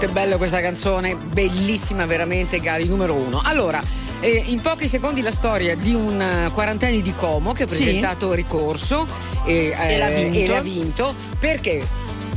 Quanto 0.00 0.18
è 0.18 0.22
bella 0.24 0.38
questa 0.38 0.62
canzone, 0.62 1.14
bellissima 1.14 2.06
veramente, 2.06 2.58
Gali 2.58 2.86
numero 2.86 3.12
uno. 3.12 3.38
Allora, 3.44 3.82
eh, 4.20 4.44
in 4.46 4.58
pochi 4.62 4.88
secondi 4.88 5.20
la 5.20 5.30
storia 5.30 5.76
di 5.76 5.92
un 5.92 6.18
eh, 6.18 6.50
quarantenne 6.54 7.02
di 7.02 7.12
Como 7.14 7.52
che 7.52 7.64
ha 7.64 7.68
Sì. 7.68 7.74
presentato 7.74 8.32
ricorso 8.32 9.06
e, 9.44 9.74
E 9.78 9.98
l'ha 9.98 10.08
eh, 10.08 10.24
vinto. 10.30 10.38
e 10.38 10.46
l'ha 10.54 10.62
vinto 10.62 11.14
perché 11.38 11.86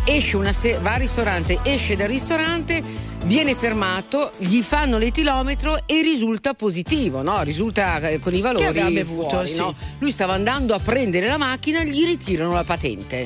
esce 0.03 0.35
una 0.35 0.51
se- 0.51 0.77
va 0.81 0.95
al 0.95 0.99
ristorante, 0.99 1.59
esce 1.63 1.95
dal 1.95 2.09
ristorante, 2.09 2.83
viene 3.23 3.55
fermato, 3.55 4.33
gli 4.39 4.61
fanno 4.61 4.97
l'etilometro 4.97 5.83
e 5.85 6.01
risulta 6.01 6.53
positivo, 6.55 7.21
no? 7.21 7.43
Risulta 7.43 8.09
eh, 8.09 8.19
con 8.19 8.33
i 8.33 8.41
valori 8.41 8.65
aveva 8.65 8.89
bevuto, 8.89 9.29
fuori, 9.29 9.51
sì. 9.51 9.55
no? 9.55 9.73
Lui 9.99 10.11
stava 10.11 10.33
andando 10.33 10.73
a 10.73 10.79
prendere 10.79 11.27
la 11.27 11.37
macchina, 11.37 11.81
gli 11.85 12.03
ritirano 12.03 12.51
la 12.51 12.65
patente. 12.65 13.25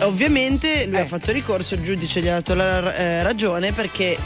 Ovviamente 0.00 0.86
lui 0.86 0.96
Eh. 0.96 1.00
ha 1.00 1.06
fatto 1.06 1.32
ricorso, 1.32 1.74
il 1.74 1.82
giudice 1.82 2.20
gli 2.20 2.28
ha 2.28 2.34
dato 2.34 2.54
la 2.54 2.94
eh, 2.94 3.22
ragione 3.22 3.72
perché 3.72 4.16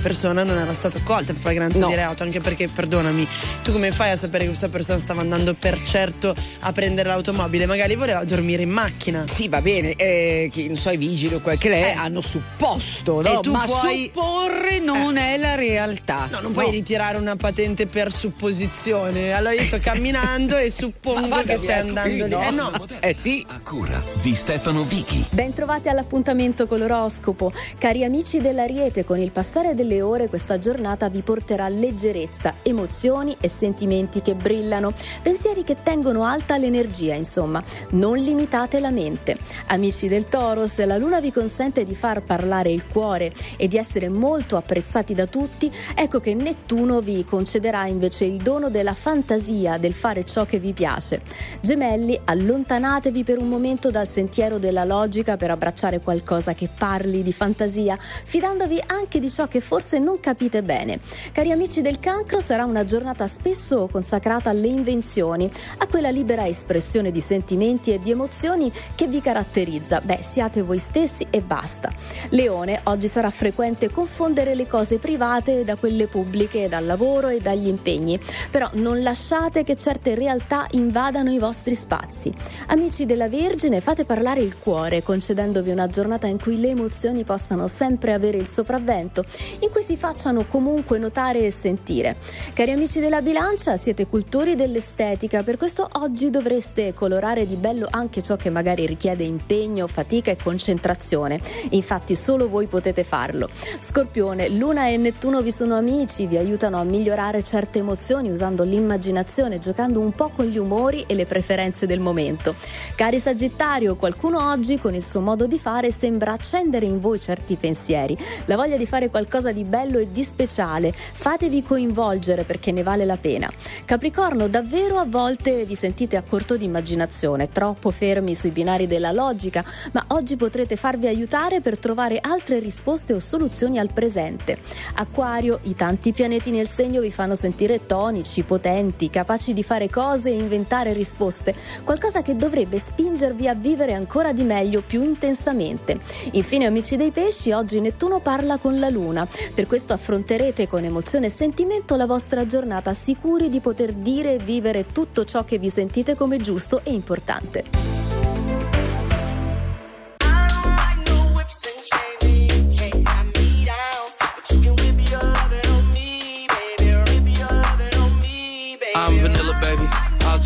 persona 0.00 0.42
non 0.44 0.58
era 0.58 0.72
stata 0.72 0.98
colta 1.02 1.32
per 1.32 1.42
flagranza 1.42 1.78
No. 1.78 1.88
di 1.88 1.94
reato, 1.94 2.22
anche 2.22 2.40
perché, 2.40 2.68
perdonami, 2.68 3.26
tu 3.62 3.72
come 3.72 3.90
fai 3.90 4.10
a 4.10 4.16
sapere 4.16 4.40
che 4.44 4.48
questa 4.48 4.68
persona 4.68 4.98
stava 4.98 5.20
andando 5.20 5.54
per 5.54 5.78
certo 5.84 6.34
a 6.60 6.72
prendere 6.72 7.08
l'automobile? 7.08 7.66
Magari 7.66 7.94
voleva 7.96 8.24
dormire 8.24 8.62
in 8.62 8.70
macchina. 8.70 9.24
Sì, 9.26 9.48
va 9.48 9.60
bene, 9.60 9.94
eh, 9.96 10.48
che, 10.52 10.64
non 10.66 10.76
so, 10.76 10.90
i 10.90 10.96
vigili 10.96 11.34
o 11.34 11.40
quel 11.40 11.58
che 11.58 11.68
lei 11.68 11.82
Eh. 11.82 11.90
hanno 11.92 12.20
supposto, 12.20 13.20
no? 13.20 13.38
E 13.38 13.40
tu 13.40 13.52
ma 13.52 13.64
puoi- 13.64 14.10
supporre 14.12 14.78
non 14.80 15.16
è 15.16 15.36
la 15.36 15.54
realtà. 15.54 16.28
No, 16.30 16.40
non 16.40 16.52
puoi 16.52 16.70
ritirare 16.70 17.16
una 17.16 17.36
patente 17.36 17.86
per 17.86 18.12
supposizione. 18.12 19.32
Allora 19.32 19.52
io 19.54 19.62
sto 19.64 19.78
camminando 19.80 20.56
e 20.56 20.70
suppongo 20.72 21.42
che 21.42 21.56
stai 21.58 21.80
andando 21.80 22.24
qui, 22.24 22.28
lì. 22.28 22.46
Eh 22.46 22.50
no. 22.50 22.70
Eh 23.00 23.12
sì. 23.12 23.44
A 23.48 23.60
cura 23.60 24.02
di 24.20 24.34
Stefano 24.34 24.82
Vichi. 24.82 25.24
Bentrovati 25.30 25.88
all'appuntamento 25.88 26.66
con 26.66 26.78
l'oroscopo. 26.78 27.52
Cari 27.78 28.04
amici 28.04 28.40
dell'Ariete, 28.40 29.04
con 29.04 29.18
il 29.18 29.30
passare 29.30 29.74
delle 29.88 30.02
ore 30.02 30.28
questa 30.28 30.58
giornata 30.58 31.08
vi 31.08 31.22
porterà 31.22 31.66
leggerezza, 31.68 32.56
emozioni 32.62 33.34
e 33.40 33.48
sentimenti 33.48 34.20
che 34.20 34.34
brillano, 34.34 34.92
pensieri 35.22 35.64
che 35.64 35.78
tengono 35.82 36.24
alta 36.24 36.58
l'energia, 36.58 37.14
insomma. 37.14 37.62
Non 37.90 38.18
limitate 38.18 38.80
la 38.80 38.90
mente. 38.90 39.38
Amici 39.68 40.06
del 40.06 40.26
Toro, 40.26 40.66
se 40.66 40.84
la 40.84 40.98
luna 40.98 41.20
vi 41.20 41.32
consente 41.32 41.84
di 41.84 41.94
far 41.94 42.22
parlare 42.22 42.70
il 42.70 42.86
cuore 42.86 43.32
e 43.56 43.66
di 43.66 43.78
essere 43.78 44.10
molto 44.10 44.56
apprezzati 44.58 45.14
da 45.14 45.26
tutti, 45.26 45.72
ecco 45.94 46.20
che 46.20 46.34
Nettuno 46.34 47.00
vi 47.00 47.24
concederà 47.24 47.86
invece 47.86 48.26
il 48.26 48.36
dono 48.36 48.68
della 48.68 48.94
fantasia, 48.94 49.78
del 49.78 49.94
fare 49.94 50.24
ciò 50.24 50.44
che 50.44 50.58
vi 50.58 50.74
piace. 50.74 51.22
Gemelli, 51.62 52.20
allontanatevi 52.22 53.24
per 53.24 53.38
un 53.38 53.48
momento 53.48 53.90
dal 53.90 54.06
sentiero 54.06 54.58
della 54.58 54.84
logica 54.84 55.38
per 55.38 55.50
abbracciare 55.50 56.00
qualcosa 56.00 56.52
che 56.52 56.68
parli 56.76 57.22
di 57.22 57.32
fantasia, 57.32 57.96
fidandovi 57.98 58.82
anche 58.84 59.18
di 59.18 59.30
ciò 59.30 59.48
che 59.48 59.60
forse 59.60 59.76
non 59.98 60.20
capite 60.20 60.62
bene. 60.62 61.00
Cari 61.32 61.50
amici 61.50 61.80
del 61.82 61.98
cancro, 61.98 62.40
sarà 62.40 62.64
una 62.64 62.84
giornata 62.84 63.26
spesso 63.26 63.88
consacrata 63.90 64.50
alle 64.50 64.66
invenzioni, 64.66 65.50
a 65.78 65.86
quella 65.86 66.10
libera 66.10 66.46
espressione 66.46 67.10
di 67.10 67.20
sentimenti 67.20 67.92
e 67.92 68.00
di 68.00 68.10
emozioni 68.10 68.70
che 68.94 69.06
vi 69.06 69.20
caratterizza. 69.20 70.00
Beh, 70.00 70.18
siate 70.22 70.62
voi 70.62 70.78
stessi 70.78 71.26
e 71.30 71.40
basta. 71.40 71.92
Leone, 72.30 72.80
oggi 72.84 73.08
sarà 73.08 73.30
frequente 73.30 73.90
confondere 73.90 74.54
le 74.54 74.66
cose 74.66 74.98
private 74.98 75.64
da 75.64 75.76
quelle 75.76 76.06
pubbliche, 76.06 76.68
dal 76.68 76.84
lavoro 76.84 77.28
e 77.28 77.40
dagli 77.40 77.68
impegni, 77.68 78.18
però 78.50 78.68
non 78.74 79.02
lasciate 79.02 79.62
che 79.62 79.76
certe 79.76 80.14
realtà 80.14 80.66
invadano 80.72 81.30
i 81.30 81.38
vostri 81.38 81.74
spazi. 81.74 82.32
Amici 82.66 83.06
della 83.06 83.28
Vergine, 83.28 83.80
fate 83.80 84.04
parlare 84.04 84.40
il 84.40 84.58
cuore, 84.58 85.02
concedendovi 85.02 85.70
una 85.70 85.86
giornata 85.86 86.26
in 86.26 86.40
cui 86.40 86.60
le 86.60 86.70
emozioni 86.70 87.24
possano 87.24 87.68
sempre 87.68 88.12
avere 88.12 88.36
il 88.36 88.48
sopravvento, 88.48 89.24
in 89.60 89.67
cui 89.70 89.82
si 89.82 89.96
facciano 89.96 90.44
comunque 90.46 90.98
notare 90.98 91.44
e 91.44 91.50
sentire. 91.50 92.16
Cari 92.52 92.72
amici 92.72 93.00
della 93.00 93.22
Bilancia, 93.22 93.76
siete 93.76 94.06
cultori 94.06 94.54
dell'estetica, 94.54 95.42
per 95.42 95.56
questo 95.56 95.88
oggi 95.92 96.30
dovreste 96.30 96.94
colorare 96.94 97.46
di 97.46 97.56
bello 97.56 97.86
anche 97.90 98.22
ciò 98.22 98.36
che 98.36 98.50
magari 98.50 98.86
richiede 98.86 99.24
impegno, 99.24 99.86
fatica 99.86 100.30
e 100.30 100.36
concentrazione. 100.36 101.40
Infatti 101.70 102.14
solo 102.14 102.48
voi 102.48 102.66
potete 102.66 103.04
farlo. 103.04 103.48
Scorpione, 103.78 104.48
Luna 104.48 104.88
e 104.88 104.96
Nettuno 104.96 105.40
vi 105.42 105.52
sono 105.52 105.76
amici, 105.76 106.26
vi 106.26 106.36
aiutano 106.36 106.78
a 106.78 106.84
migliorare 106.84 107.42
certe 107.42 107.78
emozioni 107.78 108.30
usando 108.30 108.64
l'immaginazione, 108.64 109.58
giocando 109.58 110.00
un 110.00 110.12
po' 110.12 110.30
con 110.34 110.46
gli 110.46 110.58
umori 110.58 111.04
e 111.06 111.14
le 111.14 111.26
preferenze 111.26 111.86
del 111.86 112.00
momento. 112.00 112.54
Cari 112.94 113.20
Sagittario, 113.20 113.96
qualcuno 113.96 114.50
oggi 114.50 114.78
con 114.78 114.94
il 114.94 115.04
suo 115.04 115.20
modo 115.20 115.46
di 115.46 115.58
fare 115.58 115.90
sembra 115.90 116.32
accendere 116.32 116.86
in 116.86 117.00
voi 117.00 117.18
certi 117.18 117.56
pensieri, 117.56 118.16
la 118.46 118.56
voglia 118.56 118.76
di 118.76 118.86
fare 118.86 119.10
qualcosa 119.10 119.52
di 119.52 119.57
bello 119.64 119.98
e 119.98 120.10
di 120.10 120.24
speciale. 120.24 120.92
Fatevi 120.92 121.62
coinvolgere 121.62 122.44
perché 122.44 122.72
ne 122.72 122.82
vale 122.82 123.04
la 123.04 123.16
pena. 123.16 123.50
Capricorno, 123.84 124.48
davvero 124.48 124.96
a 124.96 125.04
volte 125.06 125.64
vi 125.64 125.74
sentite 125.74 126.16
a 126.16 126.22
corto 126.22 126.56
di 126.56 126.64
immaginazione, 126.64 127.50
troppo 127.50 127.90
fermi 127.90 128.34
sui 128.34 128.50
binari 128.50 128.86
della 128.86 129.12
logica, 129.12 129.64
ma 129.92 130.04
oggi 130.08 130.36
potrete 130.36 130.76
farvi 130.76 131.06
aiutare 131.06 131.60
per 131.60 131.78
trovare 131.78 132.18
altre 132.20 132.58
risposte 132.58 133.12
o 133.12 133.18
soluzioni 133.18 133.78
al 133.78 133.92
presente. 133.92 134.58
Acquario, 134.94 135.60
i 135.62 135.74
tanti 135.74 136.12
pianeti 136.12 136.50
nel 136.50 136.68
segno 136.68 137.00
vi 137.00 137.10
fanno 137.10 137.34
sentire 137.34 137.86
tonici, 137.86 138.42
potenti, 138.42 139.10
capaci 139.10 139.52
di 139.52 139.62
fare 139.62 139.88
cose 139.88 140.30
e 140.30 140.34
inventare 140.34 140.92
risposte, 140.92 141.54
qualcosa 141.84 142.22
che 142.22 142.36
dovrebbe 142.36 142.78
spingervi 142.78 143.48
a 143.48 143.54
vivere 143.54 143.94
ancora 143.94 144.32
di 144.32 144.42
meglio, 144.42 144.82
più 144.86 145.02
intensamente. 145.02 145.98
Infine, 146.32 146.66
amici 146.66 146.96
dei 146.96 147.10
pesci, 147.10 147.52
oggi 147.52 147.80
Nettuno 147.80 148.20
parla 148.20 148.58
con 148.58 148.78
la 148.78 148.88
Luna, 148.88 149.26
per 149.54 149.66
questo 149.66 149.92
affronterete 149.92 150.68
con 150.68 150.84
emozione 150.84 151.26
e 151.26 151.30
sentimento 151.30 151.96
la 151.96 152.06
vostra 152.06 152.46
giornata, 152.46 152.92
sicuri 152.92 153.48
di 153.48 153.60
poter 153.60 153.92
dire 153.92 154.34
e 154.34 154.38
vivere 154.38 154.86
tutto 154.86 155.24
ciò 155.24 155.44
che 155.44 155.58
vi 155.58 155.70
sentite 155.70 156.14
come 156.14 156.38
giusto 156.38 156.80
e 156.84 156.92
importante. 156.92 157.88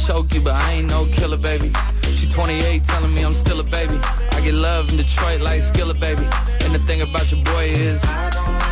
Choke 0.07 0.35
you, 0.35 0.41
but 0.41 0.55
I 0.55 0.73
ain't 0.73 0.91
no 0.91 1.05
killer, 1.15 1.37
baby. 1.37 1.71
She 2.17 2.29
28, 2.29 2.85
telling 2.85 3.15
me 3.15 3.23
I'm 3.23 3.35
still 3.35 3.61
a 3.61 3.63
baby. 3.63 4.01
I 4.33 4.41
get 4.43 4.53
love 4.53 4.91
in 4.91 4.97
Detroit 4.97 5.41
like 5.41 5.63
Skilla, 5.63 5.95
baby. 5.99 6.27
And 6.65 6.75
the 6.75 6.81
thing 6.81 7.03
about 7.03 7.31
your 7.31 7.45
boy 7.45 7.67
is, 7.67 8.03
I 8.05 8.31
don't 8.31 8.72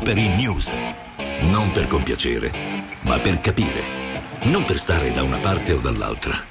Aperi 0.00 0.28
News. 0.28 0.72
Non 1.42 1.72
per 1.72 1.86
compiacere, 1.86 2.50
ma 3.02 3.18
per 3.18 3.38
capire. 3.40 3.82
Non 4.44 4.64
per 4.64 4.78
stare 4.78 5.12
da 5.12 5.22
una 5.22 5.36
parte 5.36 5.74
o 5.74 5.78
dall'altra, 5.78 6.42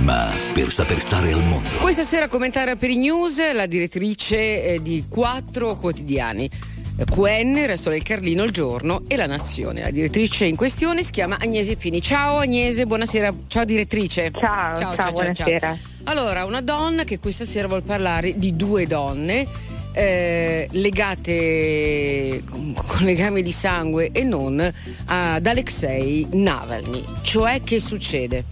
ma 0.00 0.34
per 0.52 0.72
saper 0.72 1.00
stare 1.00 1.32
al 1.32 1.44
mondo. 1.44 1.68
Questa 1.78 2.02
sera 2.02 2.24
a 2.24 2.28
commentare 2.28 2.74
per 2.74 2.90
i 2.90 2.96
news 2.96 3.40
la 3.52 3.66
direttrice 3.66 4.64
eh, 4.64 4.82
di 4.82 5.04
quattro 5.08 5.76
quotidiani. 5.76 6.50
QN, 7.08 7.56
il 7.56 7.66
Resto 7.68 7.90
del 7.90 8.02
Carlino, 8.02 8.42
Il 8.42 8.50
Giorno 8.50 9.04
e 9.06 9.14
La 9.14 9.26
Nazione. 9.26 9.82
La 9.82 9.90
direttrice 9.92 10.46
in 10.46 10.56
questione 10.56 11.04
si 11.04 11.12
chiama 11.12 11.36
Agnese 11.38 11.76
Pini. 11.76 12.02
Ciao 12.02 12.38
Agnese, 12.38 12.86
buonasera. 12.86 13.32
Ciao 13.46 13.64
direttrice. 13.64 14.32
Ciao, 14.32 14.96
ciao, 14.96 15.12
buonasera. 15.12 15.78
Allora, 16.04 16.44
una 16.44 16.60
donna 16.60 17.04
che 17.04 17.20
questa 17.20 17.44
sera 17.44 17.68
vuol 17.68 17.84
parlare 17.84 18.36
di 18.36 18.56
due 18.56 18.88
donne 18.88 19.46
eh, 19.96 20.68
legate 20.72 22.42
con, 22.48 22.74
con 22.74 23.06
legami 23.06 23.42
di 23.42 23.50
sangue 23.50 24.10
e 24.12 24.24
non 24.24 24.60
ad 25.06 25.46
Alexei 25.46 26.26
Navalny. 26.32 27.02
Cioè 27.22 27.62
che 27.62 27.80
succede? 27.80 28.44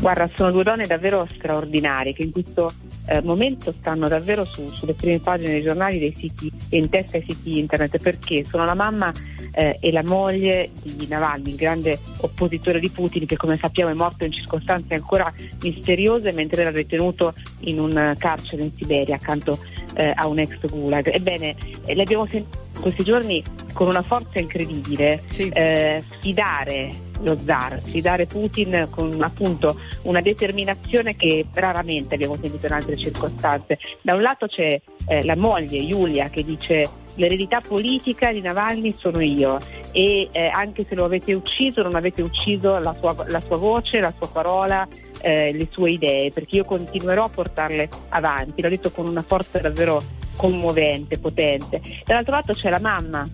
Guarda, 0.00 0.28
sono 0.34 0.50
due 0.50 0.64
donne 0.64 0.86
davvero 0.86 1.26
straordinarie 1.32 2.12
che 2.12 2.22
in 2.22 2.32
questo 2.32 2.72
eh, 3.08 3.22
momento 3.22 3.72
stanno 3.72 4.08
davvero 4.08 4.44
su- 4.44 4.70
sulle 4.70 4.94
prime 4.94 5.18
pagine 5.18 5.50
dei 5.50 5.62
giornali, 5.62 5.98
dei 5.98 6.14
siti 6.16 6.50
in 6.70 6.88
testa 6.88 7.16
ai 7.16 7.24
siti 7.26 7.58
internet 7.58 7.98
perché 7.98 8.44
sono 8.44 8.64
la 8.64 8.74
mamma 8.74 9.10
eh, 9.52 9.78
e 9.80 9.90
la 9.90 10.02
moglie 10.04 10.68
di 10.82 11.06
Navalny, 11.08 11.50
il 11.50 11.56
grande 11.56 11.98
oppositore 12.18 12.80
di 12.80 12.90
Putin 12.90 13.26
che 13.26 13.36
come 13.36 13.56
sappiamo 13.56 13.90
è 13.90 13.94
morto 13.94 14.24
in 14.24 14.32
circostanze 14.32 14.94
ancora 14.94 15.32
misteriose 15.62 16.32
mentre 16.32 16.62
era 16.62 16.70
detenuto 16.70 17.32
in 17.60 17.80
un 17.80 17.96
eh, 17.96 18.14
carcere 18.18 18.62
in 18.62 18.72
Siberia 18.74 19.16
accanto 19.16 19.58
eh, 19.94 20.12
a 20.14 20.26
un 20.26 20.38
ex 20.38 20.66
gulag. 20.66 21.12
Ebbene, 21.12 21.54
eh, 21.86 21.94
le 21.94 22.02
abbiamo 22.02 22.26
sentito 22.26 22.56
questi 22.80 23.02
giorni 23.04 23.42
con 23.72 23.86
una 23.88 24.02
forza 24.02 24.38
incredibile 24.38 25.22
eh, 25.36 26.02
sfidare 26.10 27.06
lo 27.20 27.38
zar, 27.38 27.80
sfidare 27.82 28.26
Putin 28.26 28.88
con 28.90 29.20
appunto 29.22 29.78
una 30.02 30.20
determinazione 30.20 31.16
che 31.16 31.46
raramente 31.54 32.14
abbiamo 32.14 32.36
sentito 32.40 32.66
in 32.66 32.72
altre 32.72 32.96
circostanze. 32.96 33.78
Da 34.02 34.14
un 34.14 34.22
lato 34.22 34.46
c'è 34.46 34.80
eh, 35.06 35.24
la 35.24 35.36
moglie 35.36 35.86
Giulia 35.86 36.28
che 36.28 36.44
dice 36.44 36.88
l'eredità 37.18 37.60
politica 37.60 38.32
di 38.32 38.40
Navalny 38.40 38.92
sono 38.92 39.20
io 39.20 39.58
e 39.92 40.28
eh, 40.30 40.48
anche 40.52 40.84
se 40.88 40.94
lo 40.94 41.04
avete 41.04 41.32
ucciso 41.34 41.82
non 41.82 41.94
avete 41.94 42.22
ucciso 42.22 42.78
la 42.78 42.94
sua, 42.94 43.14
la 43.28 43.40
sua 43.40 43.56
voce, 43.56 44.00
la 44.00 44.12
sua 44.16 44.28
parola, 44.28 44.86
eh, 45.20 45.52
le 45.52 45.68
sue 45.70 45.90
idee, 45.92 46.30
perché 46.32 46.56
io 46.56 46.64
continuerò 46.64 47.24
a 47.24 47.28
portarle 47.28 47.88
avanti, 48.10 48.62
l'ho 48.62 48.68
detto 48.68 48.90
con 48.90 49.06
una 49.06 49.22
forza 49.22 49.58
davvero 49.58 50.02
commovente, 50.36 51.18
potente. 51.18 51.80
Dall'altro 52.04 52.34
lato 52.34 52.52
c'è 52.52 52.70
la 52.70 52.80
mamma 52.80 53.28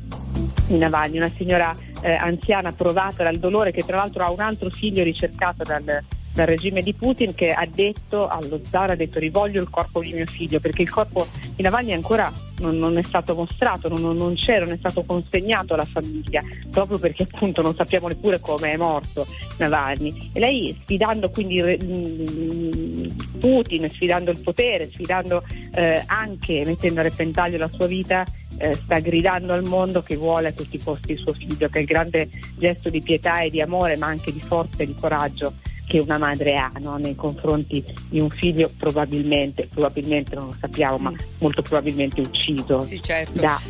di 0.67 0.79
Navalny, 0.79 1.19
una 1.19 1.29
signora 1.29 1.73
eh, 2.03 2.13
anziana 2.13 2.73
provata 2.73 3.23
dal 3.23 3.37
dolore 3.37 3.73
che 3.73 3.83
tra 3.83 3.99
l'altro 3.99 4.25
ha 4.25 4.31
un 4.31 4.41
altro 4.41 4.71
figlio 4.71 5.03
ricercato 5.03 5.63
dal, 5.63 6.01
dal 6.35 6.47
regime 6.47 6.83
di 6.83 6.93
Putin 6.93 7.33
che 7.33 7.47
ha 7.47 7.67
detto 7.67 8.27
allo 8.27 8.61
zar 8.69 8.91
ha 8.91 8.97
detto 8.97 9.21
rivoglio 9.21 9.63
il 9.63 9.71
corpo 9.71 10.01
di 10.01 10.13
mio 10.13 10.27
figlio 10.27 10.59
perché 10.59 10.83
il 10.83 10.91
corpo 10.91 11.27
di 11.55 11.63
Navalny 11.63 11.93
ancora 11.93 12.31
non, 12.59 12.77
non 12.77 12.99
è 12.99 13.03
stato 13.03 13.35
mostrato, 13.35 13.89
non, 13.89 14.17
non 14.17 14.35
c'è, 14.35 14.59
non 14.59 14.73
è 14.73 14.77
stato 14.77 15.05
consegnato 15.05 15.75
alla 15.75 15.85
famiglia 15.85 16.43
proprio 16.71 16.99
perché 16.99 17.27
appunto 17.31 17.63
non 17.63 17.75
sappiamo 17.75 18.09
neppure 18.09 18.41
come 18.41 18.73
è 18.73 18.77
morto 18.77 19.27
Navalny. 19.59 20.31
E 20.33 20.41
lei 20.41 20.77
sfidando 20.81 21.31
quindi 21.31 21.63
mm, 21.63 23.07
Putin, 23.39 23.89
sfidando 23.89 24.31
il 24.33 24.41
potere, 24.41 24.91
sfidando 24.91 25.43
eh, 25.75 26.03
anche 26.07 26.65
mettendo 26.65 27.01
a 27.01 27.05
repentaglio 27.05 27.59
la 27.59 27.71
sua 27.73 27.87
vita 27.87 28.25
eh, 28.59 28.73
sta 28.75 28.99
gridando 28.99 29.53
al 29.53 29.65
mondo 29.65 30.03
che 30.03 30.17
vuole 30.17 30.49
a 30.49 30.53
tutti 30.53 30.77
i 30.77 30.83
costi 30.83 31.17
suo 31.17 31.33
figlio, 31.33 31.69
che 31.69 31.79
è 31.79 31.83
il 31.83 31.87
grande 31.87 32.29
gesto 32.57 32.89
di 32.89 33.01
pietà 33.01 33.41
e 33.41 33.51
di 33.51 33.61
amore, 33.61 33.97
ma 33.97 34.07
anche 34.07 34.33
di 34.33 34.41
forza 34.41 34.83
e 34.83 34.87
di 34.87 34.95
coraggio 34.95 35.53
che 35.87 35.99
una 35.99 36.19
madre 36.19 36.57
ha 36.57 36.71
no? 36.81 36.97
nei 36.97 37.15
confronti 37.15 37.85
di 38.09 38.21
un 38.21 38.31
figlio 38.31 38.71
probabilmente, 38.77 39.69
probabilmente 39.73 40.35
non 40.35 40.47
lo 40.47 40.57
sappiamo, 40.59 40.97
ma 40.99 41.13
molto 41.39 41.63
probabilmente 41.63 42.21
ucciso 42.21 42.81
Sì, 42.81 43.01
certo. 43.03 43.41
da, 43.41 43.61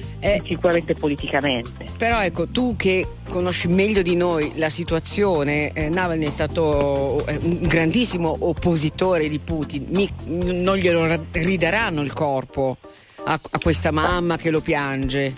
sicuramente 0.44 0.94
politicamente. 0.94 1.86
Però 1.98 2.22
ecco, 2.22 2.46
tu 2.46 2.74
che 2.76 3.06
conosci 3.28 3.68
meglio 3.68 4.02
di 4.02 4.16
noi 4.16 4.52
la 4.56 4.70
situazione, 4.70 5.72
eh, 5.72 5.88
Navalny 5.88 6.26
è 6.26 6.30
stato 6.30 7.24
eh, 7.26 7.38
un 7.42 7.62
grandissimo 7.62 8.36
oppositore 8.40 9.28
di 9.28 9.38
Putin, 9.38 9.86
Mi- 9.90 10.10
non 10.26 10.76
glielo 10.76 11.06
ra- 11.06 11.20
ridaranno 11.32 12.02
il 12.02 12.12
corpo 12.12 12.76
a, 13.24 13.32
a 13.32 13.58
questa 13.58 13.90
mamma 13.90 14.36
che 14.36 14.50
lo 14.50 14.60
piange. 14.60 15.34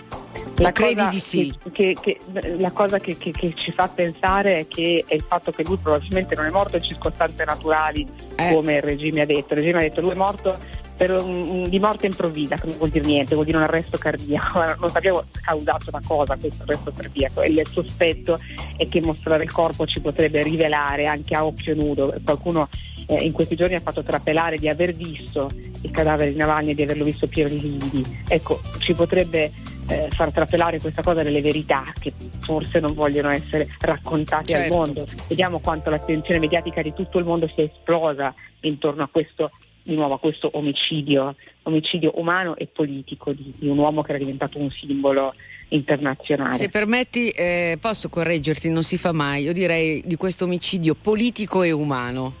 La 0.59 0.71
credi 0.71 0.95
cosa 0.95 1.09
di 1.09 1.19
sì? 1.19 1.53
che- 1.71 1.93
che- 2.01 2.17
che- 2.31 2.55
la 2.57 2.71
cosa 2.71 2.99
che, 2.99 3.15
che- 3.17 3.31
che 3.31 3.53
ci 3.53 3.71
fa 3.71 3.87
pensare 3.87 4.59
è 4.59 4.67
che 4.67 5.03
è 5.07 5.13
il 5.13 5.23
fatto 5.27 5.51
che 5.51 5.63
lui 5.63 5.77
probabilmente 5.77 6.35
non 6.35 6.45
è 6.45 6.49
morto 6.49 6.77
in 6.77 6.81
circostanze 6.81 7.43
naturali 7.45 8.07
Eh. 8.37 8.53
come 8.53 8.75
il 8.75 8.81
regime 8.81 9.21
ha 9.21 9.25
detto. 9.25 9.53
Il 9.53 9.59
regime 9.59 9.77
ha 9.79 9.81
detto 9.81 10.01
lui 10.01 10.11
è 10.11 10.15
morto 10.15 10.57
per 10.97 11.11
un- 11.11 11.47
un- 11.47 11.69
di 11.69 11.77
morte 11.79 12.07
improvvisa, 12.07 12.55
che 12.55 12.65
non 12.65 12.77
vuol 12.77 12.89
dire 12.89 13.05
niente, 13.05 13.35
vuol 13.35 13.45
dire 13.45 13.57
un 13.57 13.63
arresto 13.63 13.97
cardiaco. 13.97 14.59
Non 14.79 14.89
sappiamo 14.89 15.21
causato 15.43 15.91
da 15.91 15.99
cosa 16.05 16.35
questo 16.35 16.63
arresto 16.63 16.91
cardiaco 16.95 17.41
e 17.41 17.49
il 17.49 17.61
sospetto 17.67 18.39
è 18.77 18.87
che 18.89 18.99
mostrare 19.01 19.43
il 19.43 19.51
corpo 19.51 19.85
ci 19.85 19.99
potrebbe 19.99 20.41
rivelare 20.41 21.05
anche 21.05 21.35
a 21.35 21.45
occhio 21.45 21.75
nudo. 21.75 22.15
Qualcuno 22.23 22.67
eh, 23.07 23.23
in 23.23 23.31
questi 23.31 23.55
giorni 23.55 23.75
ha 23.75 23.79
fatto 23.79 24.03
trapelare 24.03 24.57
di 24.57 24.69
aver 24.69 24.93
visto 24.93 25.49
il 25.81 25.91
cadavere 25.91 26.31
di 26.31 26.37
Navalny 26.37 26.71
e 26.71 26.75
di 26.75 26.83
averlo 26.83 27.03
visto 27.03 27.27
pieno 27.27 27.49
di 27.49 27.59
lividi. 27.59 28.03
Ecco, 28.27 28.59
ci 28.79 28.93
potrebbe 28.93 29.51
eh, 29.89 30.07
far 30.11 30.31
trapelare 30.31 30.79
questa 30.79 31.01
cosa 31.01 31.23
delle 31.23 31.41
verità 31.41 31.85
che 31.97 32.13
forse 32.41 32.79
non 32.79 32.93
vogliono 32.93 33.29
essere 33.29 33.67
raccontate 33.79 34.53
al 34.53 34.61
Certo. 34.61 34.75
mondo. 34.75 35.05
Vediamo 35.27 35.59
quanto 35.59 35.89
l'attenzione 35.89 36.39
mediatica 36.39 36.81
di 36.81 36.93
tutto 36.93 37.17
il 37.17 37.25
mondo 37.25 37.49
sia 37.53 37.63
esplosa 37.63 38.33
intorno 38.61 39.03
a 39.03 39.09
questo 39.11 39.51
di 39.87 39.95
nuovo 39.95 40.15
a 40.15 40.19
questo 40.19 40.49
omicidio, 40.51 41.35
omicidio 41.63 42.11
umano 42.15 42.57
e 42.57 42.67
politico 42.67 43.31
di, 43.31 43.53
di 43.57 43.69
un 43.69 43.77
uomo 43.77 44.01
che 44.01 44.09
era 44.09 44.19
diventato 44.19 44.59
un 44.59 44.69
simbolo 44.69 45.33
internazionale. 45.69 46.55
Se 46.55 46.67
permetti, 46.67 47.29
eh, 47.29 47.77
posso 47.79 48.09
correggerti, 48.09 48.69
non 48.69 48.83
si 48.83 48.97
fa 48.97 49.13
mai. 49.13 49.43
Io 49.43 49.53
direi 49.53 50.03
di 50.05 50.17
questo 50.17 50.43
omicidio 50.43 50.93
politico 50.93 51.63
e 51.63 51.71
umano. 51.71 52.33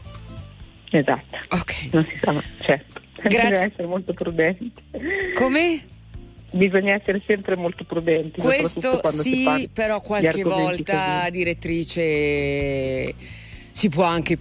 Esatto. 0.89 1.37
Ok. 1.49 1.89
Non 1.91 2.05
si 2.05 2.17
sa, 2.17 2.31
mai, 2.31 2.43
certo. 2.61 3.01
Grazie. 3.21 3.39
Bisogna 3.39 3.61
essere 3.63 3.87
molto 3.87 4.13
prudenti. 4.13 4.71
Come? 5.35 5.81
Bisogna 6.51 6.93
essere 6.93 7.21
sempre 7.25 7.55
molto 7.55 7.83
prudenti. 7.83 8.39
Questo 8.39 9.01
sì, 9.09 9.69
però 9.73 10.01
qualche 10.01 10.43
volta, 10.43 11.19
così. 11.19 11.31
direttrice, 11.31 13.13
si 13.71 13.89
può 13.89 14.03
anche 14.03 14.37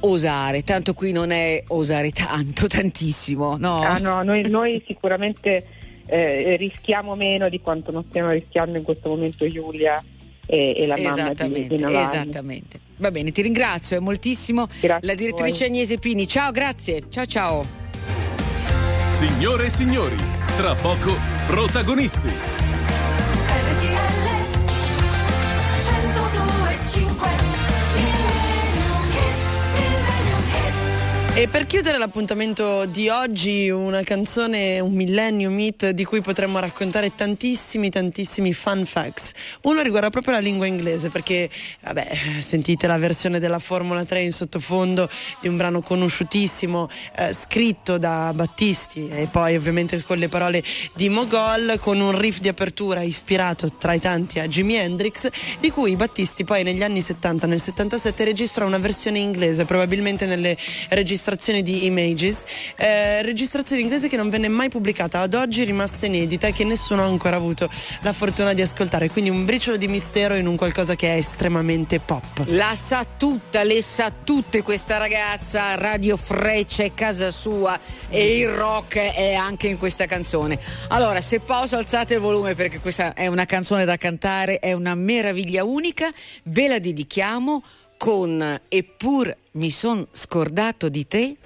osare, 0.00 0.62
tanto 0.64 0.94
qui 0.94 1.12
non 1.12 1.30
è 1.30 1.62
osare 1.68 2.10
tanto, 2.10 2.66
tantissimo, 2.68 3.56
no? 3.56 3.80
Ah, 3.82 3.98
no, 3.98 4.22
noi, 4.22 4.48
noi 4.48 4.82
sicuramente 4.86 5.64
eh, 6.06 6.56
rischiamo 6.56 7.14
meno 7.14 7.48
di 7.48 7.60
quanto 7.60 7.92
non 7.92 8.04
stiamo 8.08 8.30
rischiando 8.30 8.78
in 8.78 8.84
questo 8.84 9.10
momento 9.10 9.46
Giulia 9.48 10.02
e, 10.46 10.74
e 10.76 10.86
la 10.86 10.96
mamma 10.98 11.32
di, 11.32 11.66
di 11.66 11.78
Navalny. 11.78 12.10
esattamente. 12.10 12.80
Va 12.98 13.10
bene, 13.10 13.32
ti 13.32 13.42
ringrazio 13.42 13.96
eh, 13.96 14.00
moltissimo. 14.00 14.68
Grazie 14.80 15.06
la 15.06 15.14
direttrice. 15.14 15.64
Agnese 15.66 15.98
Pini. 15.98 16.26
Ciao, 16.28 16.50
grazie. 16.50 17.04
Ciao 17.08 17.26
ciao. 17.26 17.66
Signore 19.16 19.66
e 19.66 19.70
signori, 19.70 20.16
tra 20.56 20.74
poco 20.74 21.16
protagonisti. 21.46 22.28
RTL 23.48 24.18
102.5 25.78 27.67
E 31.34 31.46
per 31.46 31.66
chiudere 31.66 31.98
l'appuntamento 31.98 32.84
di 32.86 33.08
oggi, 33.08 33.70
una 33.70 34.02
canzone, 34.02 34.80
un 34.80 34.92
millennium 34.92 35.56
hit 35.56 35.90
di 35.90 36.04
cui 36.04 36.20
potremmo 36.20 36.58
raccontare 36.58 37.14
tantissimi, 37.14 37.90
tantissimi 37.90 38.52
fun 38.52 38.84
facts. 38.84 39.30
Uno 39.62 39.82
riguarda 39.82 40.10
proprio 40.10 40.32
la 40.32 40.40
lingua 40.40 40.66
inglese, 40.66 41.10
perché, 41.10 41.48
vabbè, 41.82 42.40
sentite 42.40 42.88
la 42.88 42.98
versione 42.98 43.38
della 43.38 43.60
Formula 43.60 44.04
3 44.04 44.22
in 44.22 44.32
sottofondo 44.32 45.08
di 45.40 45.46
un 45.46 45.56
brano 45.56 45.80
conosciutissimo, 45.80 46.88
eh, 47.14 47.32
scritto 47.32 47.98
da 47.98 48.32
Battisti 48.34 49.08
e 49.08 49.28
poi 49.30 49.54
ovviamente 49.54 50.02
con 50.02 50.18
le 50.18 50.28
parole 50.28 50.60
di 50.94 51.08
Mogol, 51.08 51.78
con 51.78 52.00
un 52.00 52.18
riff 52.18 52.40
di 52.40 52.48
apertura 52.48 53.02
ispirato 53.02 53.74
tra 53.74 53.92
i 53.92 54.00
tanti 54.00 54.40
a 54.40 54.48
Jimi 54.48 54.74
Hendrix, 54.74 55.28
di 55.60 55.70
cui 55.70 55.94
Battisti 55.94 56.42
poi 56.42 56.64
negli 56.64 56.82
anni 56.82 57.00
70, 57.00 57.46
nel 57.46 57.60
77 57.60 58.24
registra 58.24 58.64
una 58.64 58.78
versione 58.78 59.20
inglese, 59.20 59.64
probabilmente 59.64 60.26
nelle 60.26 60.56
registrazioni 60.88 61.17
di 61.62 61.84
Images, 61.84 62.44
eh, 62.76 63.22
registrazione 63.22 63.82
inglese 63.82 64.08
che 64.08 64.16
non 64.16 64.30
venne 64.30 64.48
mai 64.48 64.68
pubblicata, 64.68 65.20
ad 65.20 65.34
oggi 65.34 65.62
è 65.62 65.64
rimasta 65.64 66.06
inedita 66.06 66.46
e 66.46 66.52
che 66.52 66.64
nessuno 66.64 67.02
ha 67.02 67.06
ancora 67.06 67.36
avuto 67.36 67.68
la 68.02 68.12
fortuna 68.12 68.52
di 68.54 68.62
ascoltare, 68.62 69.10
quindi 69.10 69.30
un 69.30 69.44
briciolo 69.44 69.76
di 69.76 69.88
mistero 69.88 70.34
in 70.34 70.46
un 70.46 70.56
qualcosa 70.56 70.94
che 70.94 71.14
è 71.14 71.16
estremamente 71.16 72.00
pop. 72.00 72.44
La 72.46 72.74
sa 72.74 73.04
tutta, 73.16 73.62
le 73.62 73.82
sa 73.82 74.12
tutte 74.24 74.62
questa 74.62 74.96
ragazza, 74.96 75.74
Radio 75.74 76.16
Freccia 76.16 76.84
è 76.84 76.94
casa 76.94 77.30
sua 77.30 77.78
e 78.08 78.38
il 78.38 78.48
rock 78.48 78.96
è 78.96 79.34
anche 79.34 79.68
in 79.68 79.78
questa 79.78 80.06
canzone. 80.06 80.58
Allora, 80.88 81.20
se 81.20 81.40
posso 81.40 81.76
alzate 81.76 82.14
il 82.14 82.20
volume 82.20 82.54
perché 82.54 82.80
questa 82.80 83.14
è 83.14 83.26
una 83.26 83.46
canzone 83.46 83.84
da 83.84 83.96
cantare, 83.96 84.58
è 84.58 84.72
una 84.72 84.94
meraviglia 84.94 85.64
unica, 85.64 86.10
ve 86.44 86.68
la 86.68 86.78
dedichiamo 86.78 87.62
con 87.98 88.60
Eppur 88.68 89.36
mi 89.52 89.70
son 89.70 90.06
scordato 90.12 90.88
di 90.88 91.06
te, 91.06 91.36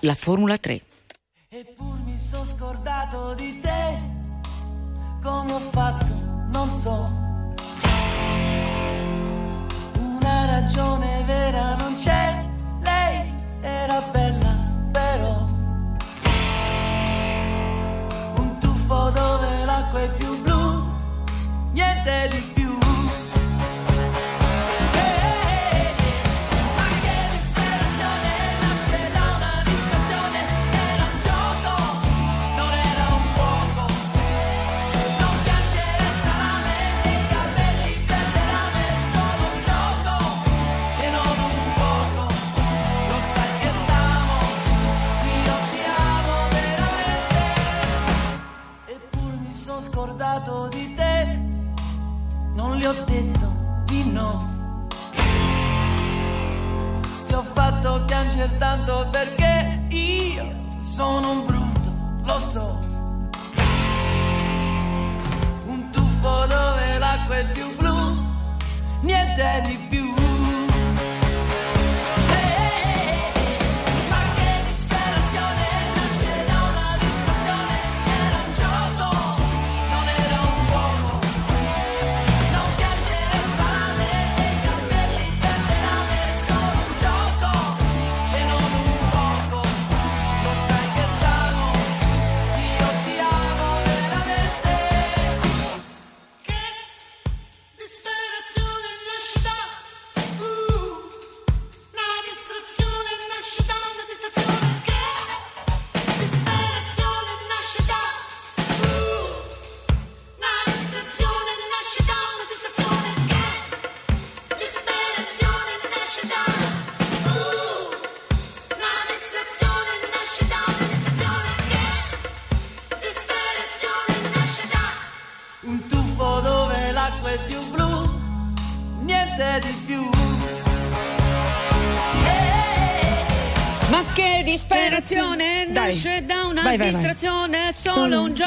la 0.00 0.14
Formula 0.14 0.58
3. 0.58 0.82
Eppur 1.48 1.98
mi 2.04 2.18
sono 2.18 2.44
scordato 2.44 3.34
di 3.34 3.58
te, 3.60 3.98
come 5.22 5.52
ho 5.52 5.58
fatto, 5.58 6.04
non 6.50 6.70
so. 6.70 7.10
Una 9.98 10.44
ragione 10.44 11.24
vera 11.24 11.74
non 11.76 11.94
c'è, 11.94 12.44
lei 12.82 13.32
era 13.62 14.00
bella, 14.12 14.54
però. 14.92 15.44
Un 18.36 18.58
tuffo 18.60 19.10
dove 19.10 19.64
l'acqua 19.64 20.00
è 20.02 20.10
più 20.16 20.42
blu, 20.42 20.84
niente 21.72 22.28
di 22.30 22.36
più. 22.52 22.55
Non 52.76 52.80
le 52.80 52.86
ho 52.88 53.04
detto 53.04 53.84
di 53.84 54.04
no. 54.10 54.54
Ti 57.26 57.32
ho 57.32 57.42
fatto 57.54 58.02
piangere 58.04 58.56
tanto 58.58 59.08
perché 59.10 59.86
io 59.88 60.44
sono 60.80 61.30
un 61.30 61.46
brutto, 61.46 61.92
lo 62.24 62.38
so. 62.38 62.78
Un 65.66 65.90
tuffo 65.90 66.46
dove 66.46 66.98
l'acqua 66.98 67.36
è 67.36 67.46
più 67.52 67.76
blu, 67.76 67.94
niente 69.00 69.62
di 69.66 69.76
più. 69.88 70.14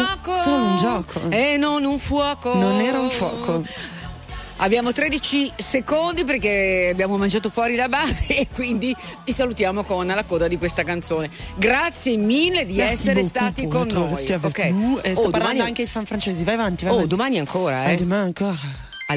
Gioco. 0.08 0.32
solo 0.34 0.64
un 0.64 0.78
gioco. 0.78 1.22
E 1.30 1.58
non 1.58 1.84
un 1.84 2.00
fuoco. 2.00 2.54
Non 2.56 2.80
era 2.80 3.00
un 3.00 3.10
fuoco. 3.10 3.64
Abbiamo 4.62 4.92
13 4.92 5.54
secondi 5.56 6.26
perché 6.26 6.90
abbiamo 6.92 7.18
mangiato 7.18 7.50
fuori 7.50 7.78
la 7.78 7.88
base 7.88 8.28
e 8.36 8.48
quindi 8.54 8.94
vi 9.24 9.32
salutiamo 9.32 9.84
con 9.84 10.06
la 10.08 10.24
coda 10.26 10.50
di 10.50 10.58
questa 10.58 10.84
canzone. 10.84 11.30
Grazie 11.56 12.18
mille 12.18 12.66
di 12.66 12.76
Merci 12.76 12.94
essere 12.94 13.24
stati 13.24 13.68
con 13.70 13.88
noi. 13.90 14.12
Ok. 14.42 14.60
E 14.60 14.74
sto 15.16 15.28
Oh, 15.28 15.30
parlando 15.30 15.30
domani- 15.32 15.60
anche 15.62 15.84
i 15.84 15.88
fan 15.88 16.06
francesi. 16.06 16.44
Vai 16.44 16.56
avanti, 16.56 16.84
vai 16.84 16.92
Oh, 16.94 16.98
avanti. 16.98 17.16
domani 17.16 17.40
ancora, 17.40 17.86
eh? 17.86 17.94
Ah, 17.94 17.96
demain 17.96 18.28
encore. 18.28 18.58